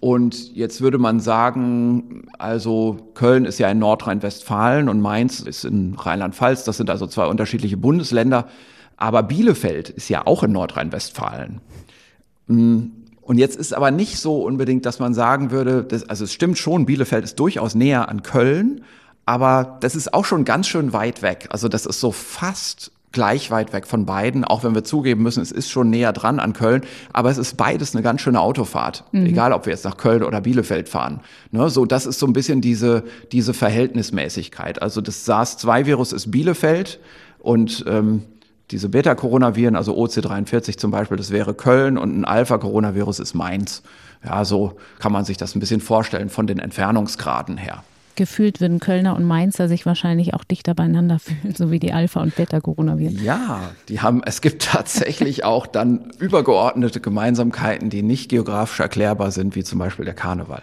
[0.00, 5.94] Und jetzt würde man sagen, also Köln ist ja in Nordrhein-Westfalen und Mainz ist in
[5.94, 6.64] Rheinland-Pfalz.
[6.64, 8.48] Das sind also zwei unterschiedliche Bundesländer.
[8.96, 11.60] Aber Bielefeld ist ja auch in Nordrhein-Westfalen.
[12.48, 16.32] Hm, und jetzt ist aber nicht so unbedingt, dass man sagen würde, dass, also es
[16.32, 18.82] stimmt schon, Bielefeld ist durchaus näher an Köln,
[19.26, 21.46] aber das ist auch schon ganz schön weit weg.
[21.50, 25.42] Also das ist so fast gleich weit weg von beiden, auch wenn wir zugeben müssen,
[25.42, 26.82] es ist schon näher dran an Köln,
[27.12, 29.26] aber es ist beides eine ganz schöne Autofahrt, mhm.
[29.26, 31.20] egal ob wir jetzt nach Köln oder Bielefeld fahren.
[31.50, 34.80] Ne, so, das ist so ein bisschen diese, diese Verhältnismäßigkeit.
[34.80, 37.00] Also das SARS-2-Virus ist Bielefeld
[37.40, 38.22] und ähm,
[38.70, 43.82] diese Beta-Coronaviren, also OC43 zum Beispiel, das wäre Köln und ein Alpha-Coronavirus ist Mainz.
[44.24, 47.82] Ja, so kann man sich das ein bisschen vorstellen von den Entfernungsgraden her
[48.20, 52.20] gefühlt würden Kölner und Mainzer sich wahrscheinlich auch dichter beieinander fühlen, so wie die Alpha-
[52.20, 53.24] und Beta-Coronaviren.
[53.24, 59.56] Ja, die haben, es gibt tatsächlich auch dann übergeordnete Gemeinsamkeiten, die nicht geografisch erklärbar sind,
[59.56, 60.60] wie zum Beispiel der Karneval.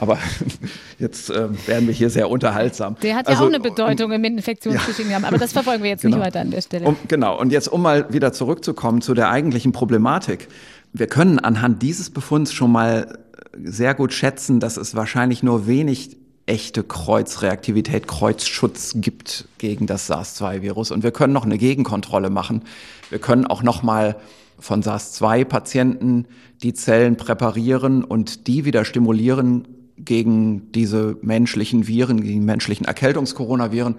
[0.00, 0.16] Aber
[0.98, 2.96] jetzt äh, werden wir hier sehr unterhaltsam.
[3.02, 5.18] Der hat ja also, auch eine Bedeutung um, im Infektionsgeschehen, ja.
[5.22, 6.16] aber das verfolgen wir jetzt genau.
[6.16, 6.86] nicht weiter an der Stelle.
[6.86, 10.48] Um, genau, und jetzt um mal wieder zurückzukommen zu der eigentlichen Problematik.
[10.94, 13.18] Wir können anhand dieses Befunds schon mal
[13.62, 16.16] sehr gut schätzen, dass es wahrscheinlich nur wenig
[16.46, 20.90] echte Kreuzreaktivität, Kreuzschutz gibt gegen das SARS-2-Virus.
[20.90, 22.62] Und wir können noch eine Gegenkontrolle machen.
[23.10, 24.16] Wir können auch noch mal
[24.58, 26.26] von SARS-2-Patienten
[26.62, 29.66] die Zellen präparieren und die wieder stimulieren
[29.96, 33.96] gegen diese menschlichen Viren, gegen menschlichen Erkältungskoronaviren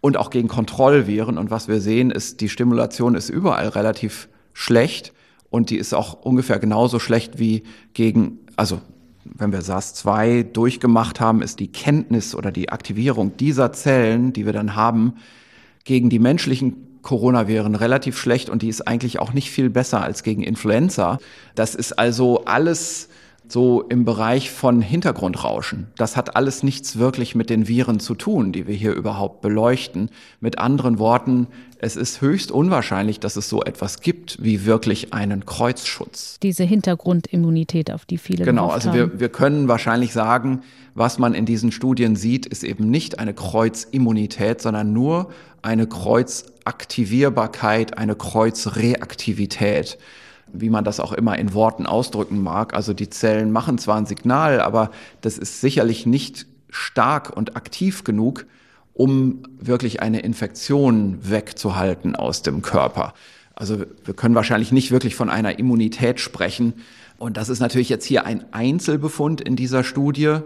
[0.00, 1.38] und auch gegen Kontrollviren.
[1.38, 5.12] Und was wir sehen, ist, die Stimulation ist überall relativ schlecht
[5.50, 8.80] und die ist auch ungefähr genauso schlecht wie gegen, also
[9.24, 14.52] wenn wir SARS-2 durchgemacht haben, ist die Kenntnis oder die Aktivierung dieser Zellen, die wir
[14.52, 15.14] dann haben,
[15.84, 20.22] gegen die menschlichen Coronaviren relativ schlecht und die ist eigentlich auch nicht viel besser als
[20.22, 21.18] gegen Influenza.
[21.54, 23.08] Das ist also alles
[23.46, 25.86] so im Bereich von Hintergrundrauschen.
[25.96, 30.08] Das hat alles nichts wirklich mit den Viren zu tun, die wir hier überhaupt beleuchten.
[30.40, 35.44] Mit anderen Worten, es ist höchst unwahrscheinlich, dass es so etwas gibt wie wirklich einen
[35.44, 36.38] Kreuzschutz.
[36.42, 40.62] Diese Hintergrundimmunität, auf die viele Genau, also wir, wir können wahrscheinlich sagen,
[40.94, 45.28] was man in diesen Studien sieht, ist eben nicht eine Kreuzimmunität, sondern nur
[45.60, 49.98] eine Kreuzaktivierbarkeit, eine Kreuzreaktivität
[50.54, 52.74] wie man das auch immer in Worten ausdrücken mag.
[52.74, 54.90] Also die Zellen machen zwar ein Signal, aber
[55.20, 58.46] das ist sicherlich nicht stark und aktiv genug,
[58.94, 63.14] um wirklich eine Infektion wegzuhalten aus dem Körper.
[63.54, 66.74] Also wir können wahrscheinlich nicht wirklich von einer Immunität sprechen.
[67.18, 70.38] Und das ist natürlich jetzt hier ein Einzelbefund in dieser Studie.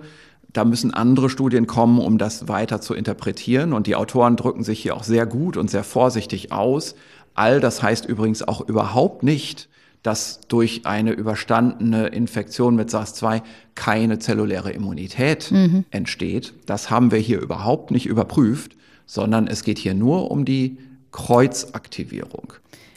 [0.52, 3.72] Da müssen andere Studien kommen, um das weiter zu interpretieren.
[3.72, 6.94] Und die Autoren drücken sich hier auch sehr gut und sehr vorsichtig aus.
[7.34, 9.68] All das heißt übrigens auch überhaupt nicht,
[10.02, 13.42] dass durch eine überstandene Infektion mit SARS-2
[13.74, 15.84] keine zelluläre Immunität mhm.
[15.90, 16.54] entsteht.
[16.66, 18.76] Das haben wir hier überhaupt nicht überprüft,
[19.06, 20.78] sondern es geht hier nur um die
[21.12, 22.52] Kreuzaktivierung.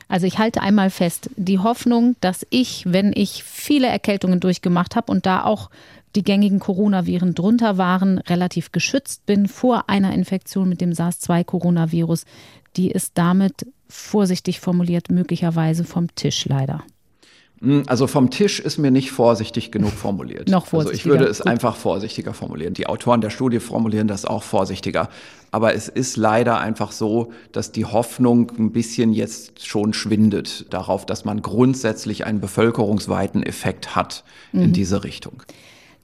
[0.07, 5.09] Also ich halte einmal fest, die Hoffnung, dass ich, wenn ich viele Erkältungen durchgemacht habe
[5.09, 5.69] und da auch
[6.17, 12.25] die gängigen Coronaviren drunter waren, relativ geschützt bin vor einer Infektion mit dem SARS-2-Coronavirus,
[12.75, 16.83] die ist damit vorsichtig formuliert möglicherweise vom Tisch leider.
[17.61, 20.49] Hm, also vom Tisch ist mir nicht vorsichtig genug formuliert.
[20.49, 20.91] Noch vorsichtiger.
[20.91, 21.47] Also ich würde es Gut.
[21.47, 22.73] einfach vorsichtiger formulieren.
[22.73, 25.09] Die Autoren der Studie formulieren das auch vorsichtiger.
[25.51, 31.05] Aber es ist leider einfach so, dass die Hoffnung ein bisschen jetzt schon schwindet darauf,
[31.05, 34.63] dass man grundsätzlich einen bevölkerungsweiten Effekt hat mhm.
[34.63, 35.43] in diese Richtung.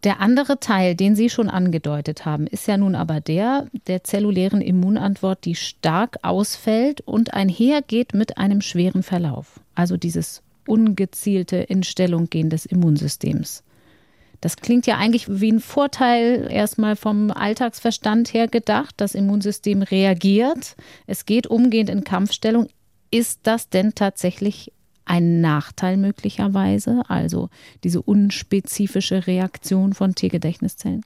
[0.03, 4.61] Der andere Teil, den Sie schon angedeutet haben, ist ja nun aber der der zellulären
[4.61, 9.59] Immunantwort, die stark ausfällt und einhergeht mit einem schweren Verlauf.
[9.73, 13.63] Also dieses ungezielte Instellung gehen des Immunsystems.
[14.41, 18.93] Das klingt ja eigentlich wie ein Vorteil erstmal vom Alltagsverstand her gedacht.
[18.97, 20.75] Das Immunsystem reagiert,
[21.07, 22.67] es geht umgehend in Kampfstellung.
[23.09, 24.71] Ist das denn tatsächlich
[25.05, 27.01] ein Nachteil möglicherweise?
[27.07, 27.49] Also
[27.83, 31.03] diese unspezifische Reaktion von T-Gedächtniszellen?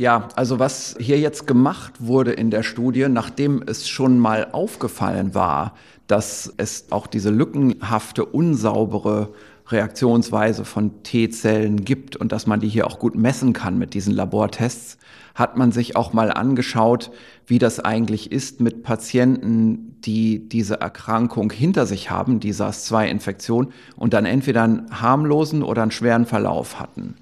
[0.00, 5.34] Ja, also was hier jetzt gemacht wurde in der Studie, nachdem es schon mal aufgefallen
[5.34, 5.74] war,
[6.06, 9.34] dass es auch diese lückenhafte, unsaubere
[9.68, 14.14] Reaktionsweise von T-Zellen gibt und dass man die hier auch gut messen kann mit diesen
[14.14, 14.96] Labortests,
[15.34, 17.10] hat man sich auch mal angeschaut,
[17.46, 24.14] wie das eigentlich ist mit Patienten, die diese Erkrankung hinter sich haben, die SARS-2-Infektion, und
[24.14, 27.16] dann entweder einen harmlosen oder einen schweren Verlauf hatten.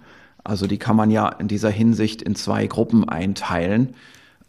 [0.48, 3.94] Also die kann man ja in dieser Hinsicht in zwei Gruppen einteilen.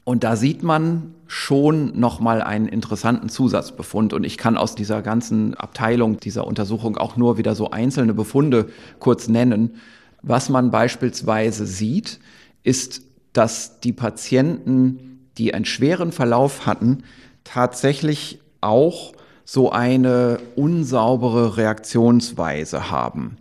[0.06, 4.14] Und da sieht man schon nochmal einen interessanten Zusatzbefund.
[4.14, 8.70] Und ich kann aus dieser ganzen Abteilung dieser Untersuchung auch nur wieder so einzelne Befunde
[9.00, 9.76] kurz nennen.
[10.22, 12.22] Was man beispielsweise sieht,
[12.64, 13.02] ist,
[13.34, 17.04] dass die Patienten, die einen schweren Verlauf hatten,
[17.43, 19.12] tatsächlich auch
[19.43, 23.36] so eine unsaubere Reaktionsweise haben.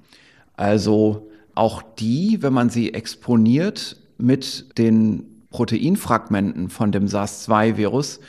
[0.56, 1.27] Also
[1.58, 8.20] auch die, wenn man sie exponiert mit den Proteinfragmenten von dem SARS-2-Virus,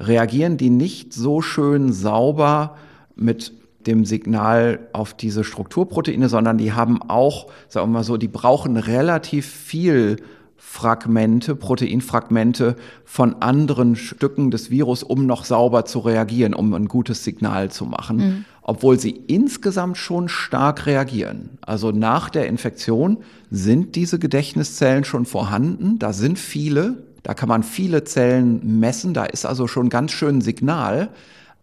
[0.00, 2.76] reagieren die nicht so schön sauber
[3.16, 3.52] mit
[3.86, 8.76] dem Signal auf diese Strukturproteine, sondern die haben auch, sagen wir mal so, die brauchen
[8.76, 10.16] relativ viel
[10.56, 17.24] Fragmente, Proteinfragmente von anderen Stücken des Virus, um noch sauber zu reagieren, um ein gutes
[17.24, 18.44] Signal zu machen, mhm.
[18.68, 21.56] Obwohl sie insgesamt schon stark reagieren.
[21.62, 23.16] Also nach der Infektion
[23.50, 29.24] sind diese Gedächtniszellen schon vorhanden, da sind viele, da kann man viele Zellen messen, da
[29.24, 31.08] ist also schon ganz schön Signal,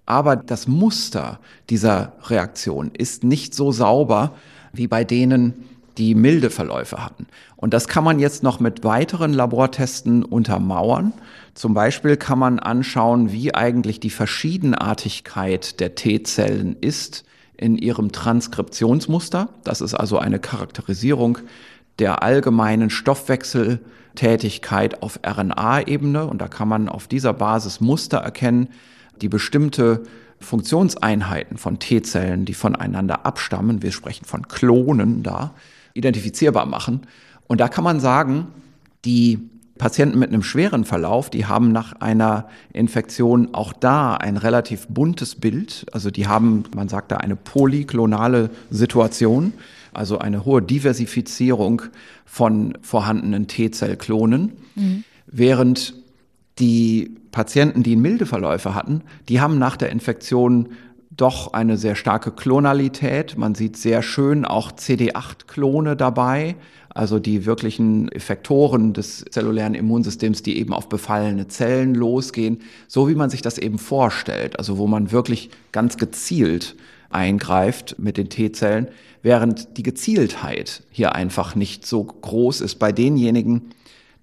[0.08, 1.39] aber das Muster
[1.70, 4.34] dieser Reaktion ist nicht so sauber
[4.74, 5.53] wie bei denen,
[5.98, 7.28] die milde Verläufe hatten.
[7.56, 11.14] Und das kann man jetzt noch mit weiteren Labortesten untermauern.
[11.54, 17.26] Zum Beispiel kann man anschauen, wie eigentlich die Verschiedenartigkeit der T-Zellen ist
[17.58, 19.50] in ihrem Transkriptionsmuster.
[19.64, 21.38] Das ist also eine Charakterisierung
[22.00, 26.26] der allgemeinen Stoffwechseltätigkeit auf RNA-Ebene.
[26.26, 28.68] Und da kann man auf dieser Basis Muster erkennen,
[29.22, 30.04] die bestimmte
[30.39, 35.56] Funktionseinheiten von T-Zellen, die voneinander abstammen, wir sprechen von Klonen da,
[35.96, 37.02] identifizierbar machen.
[37.48, 38.48] Und da kann man sagen,
[39.04, 39.39] die
[39.78, 45.36] Patienten mit einem schweren Verlauf, die haben nach einer Infektion auch da ein relativ buntes
[45.36, 45.86] Bild.
[45.91, 49.54] Also die haben, man sagt da, eine polyklonale Situation,
[49.93, 51.82] also eine hohe Diversifizierung
[52.26, 54.54] von vorhandenen T-Zell-Klonen.
[54.76, 55.04] Mhm.
[55.28, 55.93] Während
[56.60, 60.70] die Patienten, die milde Verläufe hatten, die haben nach der Infektion
[61.18, 63.38] doch eine sehr starke Klonalität.
[63.38, 66.55] Man sieht sehr schön auch CD8-Klone dabei,
[66.89, 73.16] also die wirklichen Effektoren des zellulären Immunsystems, die eben auf befallene Zellen losgehen, so wie
[73.16, 76.76] man sich das eben vorstellt, also wo man wirklich ganz gezielt
[77.09, 78.88] eingreift mit den T-Zellen,
[79.22, 83.72] während die Gezieltheit hier einfach nicht so groß ist bei denjenigen,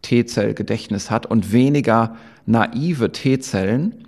[0.01, 4.05] T-Zell-Gedächtnis hat und weniger naive T-Zellen,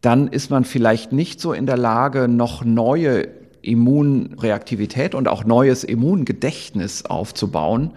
[0.00, 3.28] dann ist man vielleicht nicht so in der Lage, noch neue
[3.62, 7.92] Immunreaktivität und auch neues Immungedächtnis aufzubauen.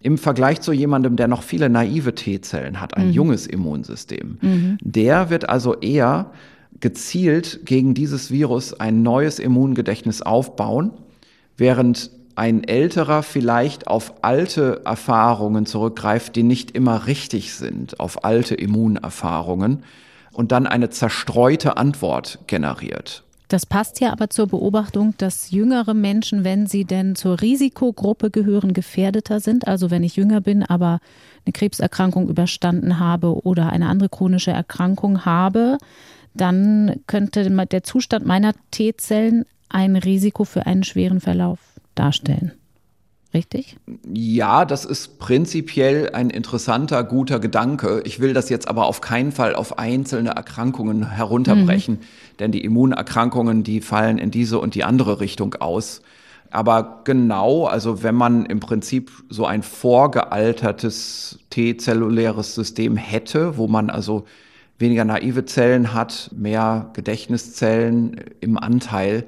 [0.00, 3.12] Im Vergleich zu jemandem, der noch viele naive T-Zellen hat, ein mhm.
[3.12, 4.38] junges Immunsystem.
[4.40, 4.78] Mhm.
[4.80, 6.30] Der wird also eher
[6.82, 10.90] gezielt gegen dieses Virus ein neues Immungedächtnis aufbauen,
[11.56, 18.54] während ein älterer vielleicht auf alte Erfahrungen zurückgreift, die nicht immer richtig sind, auf alte
[18.54, 19.84] Immunerfahrungen
[20.32, 23.22] und dann eine zerstreute Antwort generiert.
[23.48, 28.72] Das passt ja aber zur Beobachtung, dass jüngere Menschen, wenn sie denn zur Risikogruppe gehören,
[28.72, 29.68] gefährdeter sind.
[29.68, 31.00] Also wenn ich jünger bin, aber
[31.44, 35.76] eine Krebserkrankung überstanden habe oder eine andere chronische Erkrankung habe,
[36.34, 41.58] dann könnte der Zustand meiner T-Zellen ein Risiko für einen schweren Verlauf
[41.94, 42.52] darstellen.
[43.34, 43.76] Richtig?
[44.12, 48.02] Ja, das ist prinzipiell ein interessanter, guter Gedanke.
[48.04, 52.36] Ich will das jetzt aber auf keinen Fall auf einzelne Erkrankungen herunterbrechen, mhm.
[52.40, 56.02] denn die Immunerkrankungen, die fallen in diese und die andere Richtung aus.
[56.50, 63.88] Aber genau, also wenn man im Prinzip so ein vorgealtertes T-zelluläres System hätte, wo man
[63.88, 64.26] also
[64.82, 69.24] weniger naive Zellen hat, mehr Gedächtniszellen im Anteil,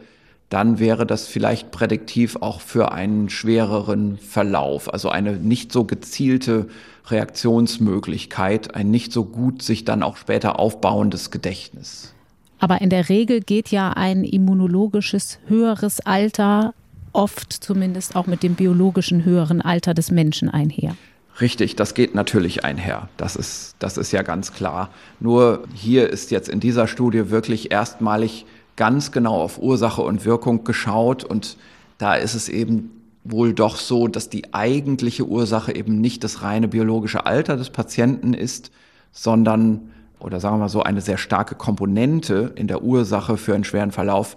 [0.50, 6.68] dann wäre das vielleicht prädiktiv auch für einen schwereren Verlauf, also eine nicht so gezielte
[7.06, 12.12] Reaktionsmöglichkeit, ein nicht so gut sich dann auch später aufbauendes Gedächtnis.
[12.58, 16.74] Aber in der Regel geht ja ein immunologisches höheres Alter
[17.12, 20.96] oft zumindest auch mit dem biologischen höheren Alter des Menschen einher.
[21.40, 23.08] Richtig, das geht natürlich einher.
[23.16, 24.90] Das ist, das ist ja ganz klar.
[25.18, 30.64] Nur hier ist jetzt in dieser Studie wirklich erstmalig ganz genau auf Ursache und Wirkung
[30.64, 31.56] geschaut und
[31.98, 32.90] da ist es eben
[33.24, 38.34] wohl doch so, dass die eigentliche Ursache eben nicht das reine biologische Alter des Patienten
[38.34, 38.70] ist,
[39.12, 43.64] sondern, oder sagen wir mal so, eine sehr starke Komponente in der Ursache für einen
[43.64, 44.36] schweren Verlauf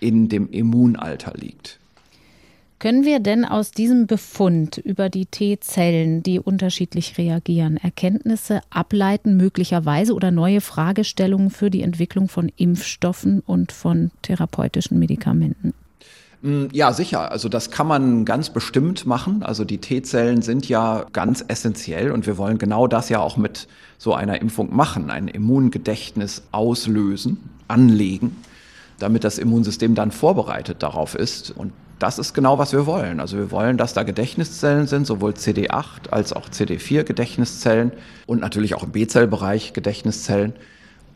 [0.00, 1.78] in dem Immunalter liegt.
[2.78, 10.12] Können wir denn aus diesem Befund über die T-Zellen, die unterschiedlich reagieren, Erkenntnisse ableiten, möglicherweise
[10.12, 15.72] oder neue Fragestellungen für die Entwicklung von Impfstoffen und von therapeutischen Medikamenten?
[16.42, 17.32] Mm, ja, sicher.
[17.32, 19.42] Also das kann man ganz bestimmt machen.
[19.42, 23.68] Also die T-Zellen sind ja ganz essentiell und wir wollen genau das ja auch mit
[23.96, 28.36] so einer Impfung machen, ein Immungedächtnis auslösen, anlegen,
[28.98, 31.52] damit das Immunsystem dann vorbereitet darauf ist.
[31.52, 33.20] Und das ist genau, was wir wollen.
[33.20, 37.92] Also wir wollen, dass da Gedächtniszellen sind, sowohl CD8 als auch CD4 Gedächtniszellen
[38.26, 40.52] und natürlich auch im B-Zellbereich Gedächtniszellen.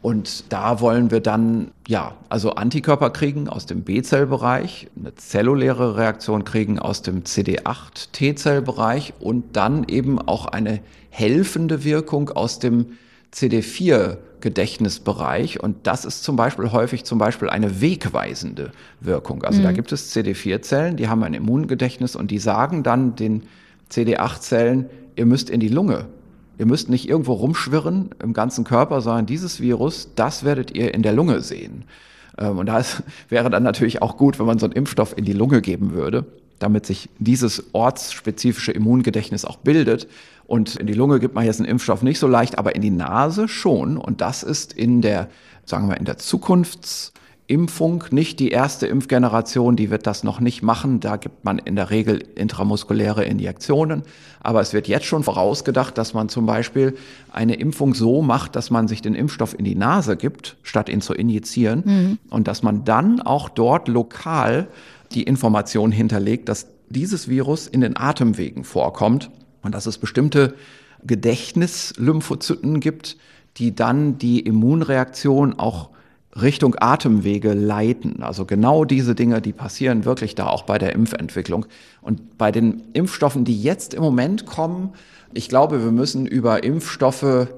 [0.03, 6.45] Und da wollen wir dann, ja, also Antikörper kriegen aus dem B-Zellbereich, eine zelluläre Reaktion
[6.45, 12.97] kriegen aus dem CD8-T-Zellbereich und dann eben auch eine helfende Wirkung aus dem
[13.35, 19.45] CD4 Gedächtnisbereich und das ist zum Beispiel häufig zum Beispiel eine wegweisende Wirkung.
[19.45, 19.65] Also mhm.
[19.65, 23.43] da gibt es CD4-Zellen, die haben ein Immungedächtnis und die sagen dann den
[23.91, 26.07] CD8-Zellen, ihr müsst in die Lunge.
[26.59, 31.03] Ihr müsst nicht irgendwo rumschwirren im ganzen Körper, sondern dieses Virus, das werdet ihr in
[31.03, 31.85] der Lunge sehen.
[32.39, 32.83] Ähm, und da
[33.29, 36.27] wäre dann natürlich auch gut, wenn man so einen Impfstoff in die Lunge geben würde,
[36.61, 40.07] damit sich dieses ortsspezifische Immungedächtnis auch bildet.
[40.47, 42.91] Und in die Lunge gibt man jetzt einen Impfstoff nicht so leicht, aber in die
[42.91, 43.97] Nase schon.
[43.97, 45.29] Und das ist in der,
[45.65, 51.01] sagen wir, in der Zukunftsimpfung nicht die erste Impfgeneration, die wird das noch nicht machen.
[51.01, 54.03] Da gibt man in der Regel intramuskuläre Injektionen.
[54.41, 56.95] Aber es wird jetzt schon vorausgedacht, dass man zum Beispiel
[57.33, 61.01] eine Impfung so macht, dass man sich den Impfstoff in die Nase gibt, statt ihn
[61.01, 61.83] zu injizieren.
[61.87, 62.19] Mhm.
[62.29, 64.69] Und dass man dann auch dort lokal
[65.13, 69.31] die Information hinterlegt, dass dieses Virus in den Atemwegen vorkommt
[69.63, 70.55] und dass es bestimmte
[71.05, 73.17] Gedächtnislymphozyten gibt,
[73.57, 75.91] die dann die Immunreaktion auch
[76.41, 78.23] Richtung Atemwege leiten.
[78.23, 81.67] Also genau diese Dinge, die passieren wirklich da auch bei der Impfentwicklung.
[82.03, 84.91] Und bei den Impfstoffen, die jetzt im Moment kommen,
[85.35, 87.49] ich glaube, wir müssen über Impfstoffe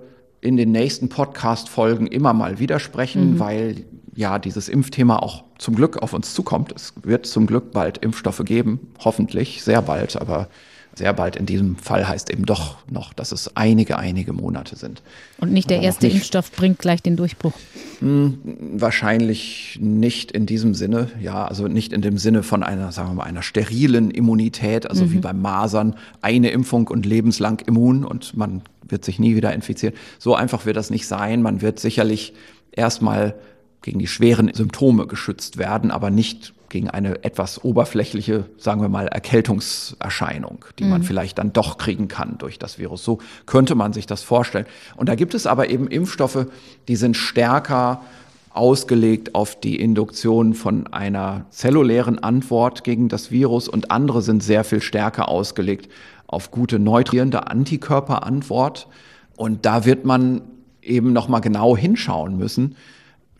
[0.41, 3.39] in den nächsten Podcast-Folgen immer mal wieder sprechen, mhm.
[3.39, 3.85] weil
[4.15, 6.73] ja dieses Impfthema auch zum Glück auf uns zukommt.
[6.73, 10.49] Es wird zum Glück bald Impfstoffe geben, hoffentlich sehr bald, aber
[10.95, 15.03] sehr bald in diesem Fall heißt eben doch noch, dass es einige, einige Monate sind.
[15.39, 17.55] Und nicht der Aber erste nicht, Impfstoff bringt gleich den Durchbruch?
[18.01, 18.39] Mh, hm,
[18.75, 23.15] wahrscheinlich nicht in diesem Sinne, ja, also nicht in dem Sinne von einer, sagen wir
[23.15, 25.13] mal, einer sterilen Immunität, also mhm.
[25.13, 29.95] wie beim Masern, eine Impfung und lebenslang immun und man wird sich nie wieder infizieren.
[30.19, 31.41] So einfach wird das nicht sein.
[31.41, 32.35] Man wird sicherlich
[32.73, 33.35] erstmal
[33.83, 39.07] gegen die schweren Symptome geschützt werden, aber nicht gegen eine etwas oberflächliche, sagen wir mal,
[39.07, 40.91] Erkältungserscheinung, die mhm.
[40.91, 43.05] man vielleicht dann doch kriegen kann durch das Virus.
[43.05, 44.67] So könnte man sich das vorstellen.
[44.97, 46.47] Und da gibt es aber eben Impfstoffe,
[46.89, 48.01] die sind stärker
[48.55, 54.65] ausgelegt auf die Induktion von einer zellulären Antwort gegen das Virus und andere sind sehr
[54.65, 55.91] viel stärker ausgelegt
[56.27, 58.89] auf gute neutrierende Antikörperantwort.
[59.37, 60.43] Und da wird man
[60.83, 62.77] eben noch mal genau hinschauen müssen,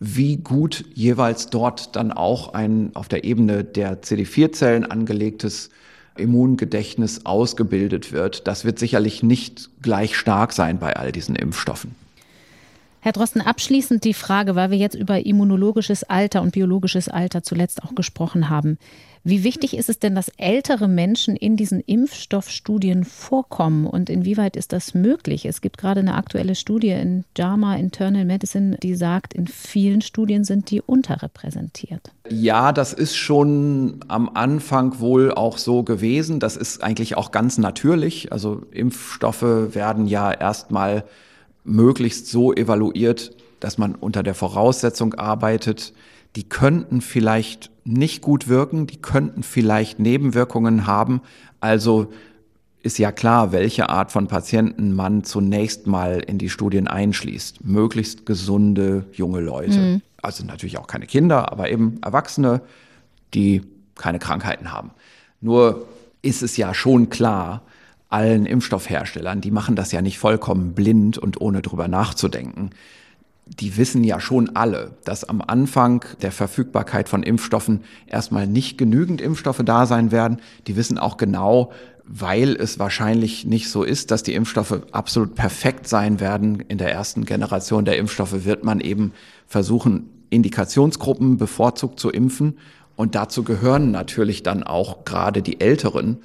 [0.05, 5.69] wie gut jeweils dort dann auch ein auf der Ebene der CD4-Zellen angelegtes
[6.17, 8.45] Immungedächtnis ausgebildet wird.
[8.45, 11.95] Das wird sicherlich nicht gleich stark sein bei all diesen Impfstoffen.
[12.99, 17.83] Herr Drosten, abschließend die Frage, weil wir jetzt über immunologisches Alter und biologisches Alter zuletzt
[17.83, 18.77] auch gesprochen haben.
[19.25, 24.73] Wie wichtig ist es denn, dass ältere Menschen in diesen Impfstoffstudien vorkommen und inwieweit ist
[24.73, 25.45] das möglich?
[25.45, 30.43] Es gibt gerade eine aktuelle Studie in JAMA Internal Medicine, die sagt, in vielen Studien
[30.43, 32.11] sind die unterrepräsentiert.
[32.29, 36.41] Ja, das ist schon am Anfang wohl auch so gewesen.
[36.41, 38.33] Das ist eigentlich auch ganz natürlich.
[38.33, 41.05] Also Impfstoffe werden ja erstmal
[41.63, 43.31] möglichst so evaluiert,
[43.61, 45.93] dass man unter der Voraussetzung arbeitet,
[46.35, 51.21] die könnten vielleicht nicht gut wirken, die könnten vielleicht Nebenwirkungen haben.
[51.59, 52.11] Also
[52.81, 57.63] ist ja klar, welche Art von Patienten man zunächst mal in die Studien einschließt.
[57.65, 59.79] Möglichst gesunde junge Leute.
[59.79, 60.01] Mhm.
[60.21, 62.61] Also natürlich auch keine Kinder, aber eben Erwachsene,
[63.33, 63.61] die
[63.95, 64.91] keine Krankheiten haben.
[65.41, 65.85] Nur
[66.21, 67.61] ist es ja schon klar,
[68.09, 72.69] allen Impfstoffherstellern, die machen das ja nicht vollkommen blind und ohne drüber nachzudenken
[73.45, 79.21] die wissen ja schon alle, dass am Anfang der Verfügbarkeit von Impfstoffen erstmal nicht genügend
[79.21, 80.37] Impfstoffe da sein werden.
[80.67, 81.71] Die wissen auch genau,
[82.05, 86.61] weil es wahrscheinlich nicht so ist, dass die Impfstoffe absolut perfekt sein werden.
[86.61, 89.13] In der ersten Generation der Impfstoffe wird man eben
[89.47, 92.57] versuchen, Indikationsgruppen bevorzugt zu impfen.
[92.95, 96.19] Und dazu gehören natürlich dann auch gerade die Älteren.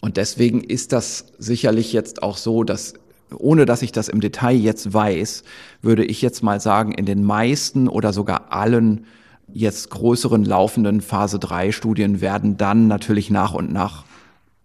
[0.00, 2.94] Und deswegen ist das sicherlich jetzt auch so, dass
[3.36, 5.44] ohne dass ich das im Detail jetzt weiß,
[5.82, 9.06] würde ich jetzt mal sagen, in den meisten oder sogar allen
[9.52, 14.04] jetzt größeren laufenden Phase 3 Studien werden dann natürlich nach und nach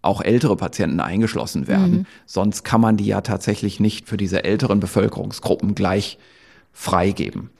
[0.02, 1.90] auch ältere Patienten eingeschlossen werden.
[1.90, 2.06] Mhm.
[2.26, 6.18] Sonst kann man die ja tatsächlich nicht für diese älteren Bevölkerungsgruppen gleich
[6.72, 7.50] freigeben.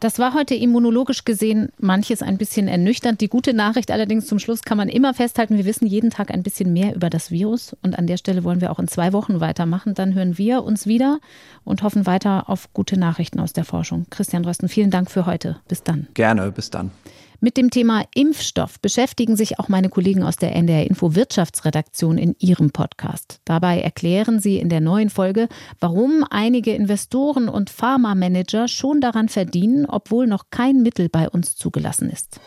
[0.00, 3.20] Das war heute immunologisch gesehen manches ein bisschen ernüchternd.
[3.20, 6.44] Die gute Nachricht allerdings zum Schluss kann man immer festhalten, wir wissen jeden Tag ein
[6.44, 9.40] bisschen mehr über das Virus und an der Stelle wollen wir auch in zwei Wochen
[9.40, 9.94] weitermachen.
[9.94, 11.18] Dann hören wir uns wieder
[11.64, 14.06] und hoffen weiter auf gute Nachrichten aus der Forschung.
[14.10, 15.56] Christian Rösten, vielen Dank für heute.
[15.66, 16.06] Bis dann.
[16.14, 16.92] Gerne, bis dann.
[17.40, 22.34] Mit dem Thema Impfstoff beschäftigen sich auch meine Kollegen aus der NDR Info Wirtschaftsredaktion in
[22.40, 23.40] ihrem Podcast.
[23.44, 25.48] Dabei erklären sie in der neuen Folge,
[25.78, 32.10] warum einige Investoren und Pharmamanager schon daran verdienen, obwohl noch kein Mittel bei uns zugelassen
[32.10, 32.40] ist.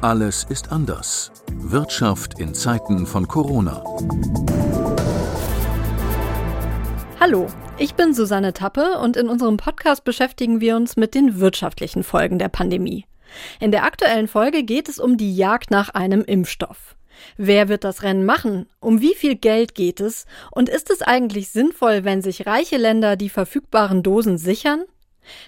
[0.00, 1.30] Alles ist anders.
[1.52, 3.84] Wirtschaft in Zeiten von Corona.
[7.20, 7.46] Hallo,
[7.82, 12.38] ich bin Susanne Tappe und in unserem Podcast beschäftigen wir uns mit den wirtschaftlichen Folgen
[12.38, 13.06] der Pandemie.
[13.58, 16.94] In der aktuellen Folge geht es um die Jagd nach einem Impfstoff.
[17.36, 18.66] Wer wird das Rennen machen?
[18.78, 20.26] Um wie viel Geld geht es?
[20.52, 24.84] Und ist es eigentlich sinnvoll, wenn sich reiche Länder die verfügbaren Dosen sichern?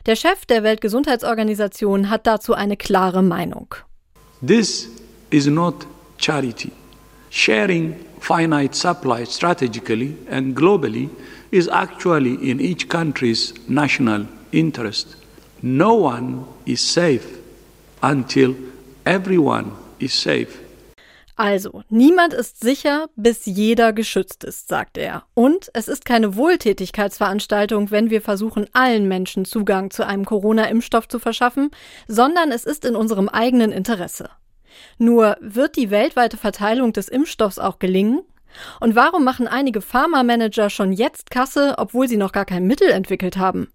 [0.06, 3.76] Der Chef der Weltgesundheitsorganisation hat dazu eine klare Meinung.
[4.44, 4.88] This
[5.30, 5.86] is not
[6.18, 6.72] charity.
[7.30, 11.10] Sharing finite supply strategically and globally
[11.54, 15.16] is actually in each country's national interest.
[15.62, 17.24] No one is safe
[18.02, 18.56] until
[19.06, 19.70] everyone
[20.00, 20.48] is safe.
[21.36, 25.24] Also, niemand ist sicher, bis jeder geschützt ist, sagt er.
[25.34, 31.18] Und es ist keine Wohltätigkeitsveranstaltung, wenn wir versuchen, allen Menschen Zugang zu einem Corona-Impfstoff zu
[31.18, 31.70] verschaffen,
[32.08, 34.28] sondern es ist in unserem eigenen Interesse.
[34.98, 38.22] Nur wird die weltweite Verteilung des Impfstoffs auch gelingen?
[38.80, 43.36] Und warum machen einige Pharma-Manager schon jetzt Kasse, obwohl sie noch gar kein Mittel entwickelt
[43.36, 43.68] haben?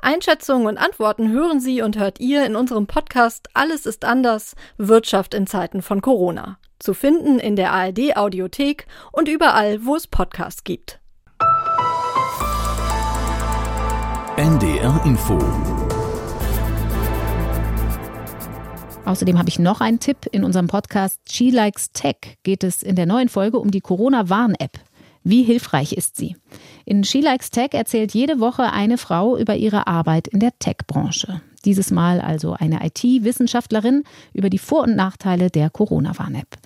[0.00, 5.34] Einschätzungen und Antworten hören Sie und hört ihr in unserem Podcast Alles ist anders, Wirtschaft
[5.34, 6.58] in Zeiten von Corona.
[6.78, 11.00] Zu finden in der ARD Audiothek und überall, wo es Podcasts gibt.
[14.36, 15.38] NDR Info
[19.06, 20.26] Außerdem habe ich noch einen Tipp.
[20.32, 24.80] In unserem Podcast She Likes Tech geht es in der neuen Folge um die Corona-Warn-App.
[25.22, 26.36] Wie hilfreich ist sie?
[26.84, 31.40] In She Likes Tech erzählt jede Woche eine Frau über ihre Arbeit in der Tech-Branche.
[31.64, 34.02] Dieses Mal also eine IT-Wissenschaftlerin
[34.32, 36.58] über die Vor- und Nachteile der Corona-Warn-App.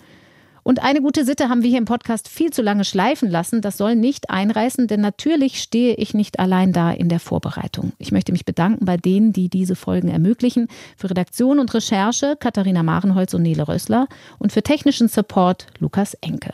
[0.63, 3.61] Und eine gute Sitte haben wir hier im Podcast viel zu lange schleifen lassen.
[3.61, 7.93] Das soll nicht einreißen, denn natürlich stehe ich nicht allein da in der Vorbereitung.
[7.99, 10.69] Ich möchte mich bedanken bei denen, die diese Folgen ermöglichen.
[10.97, 14.09] Für Redaktion und Recherche Katharina Marenholz und Nele Rössler
[14.39, 16.53] und für technischen Support Lukas Enke.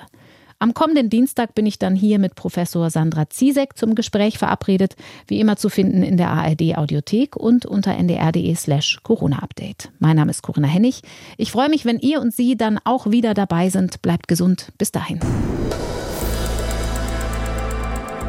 [0.58, 4.96] Am kommenden Dienstag bin ich dann hier mit Professor Sandra Ziesek zum Gespräch verabredet,
[5.26, 9.90] wie immer zu finden in der ARD Audiothek und unter ndr.de slash Corona-Update.
[9.98, 11.02] Mein Name ist Corinna Hennig.
[11.36, 14.00] Ich freue mich, wenn ihr und Sie dann auch wieder dabei sind.
[14.00, 14.72] Bleibt gesund.
[14.78, 15.20] Bis dahin.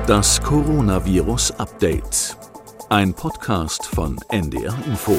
[0.05, 2.37] Das Coronavirus Update.
[2.89, 5.17] Ein Podcast von NDR Info.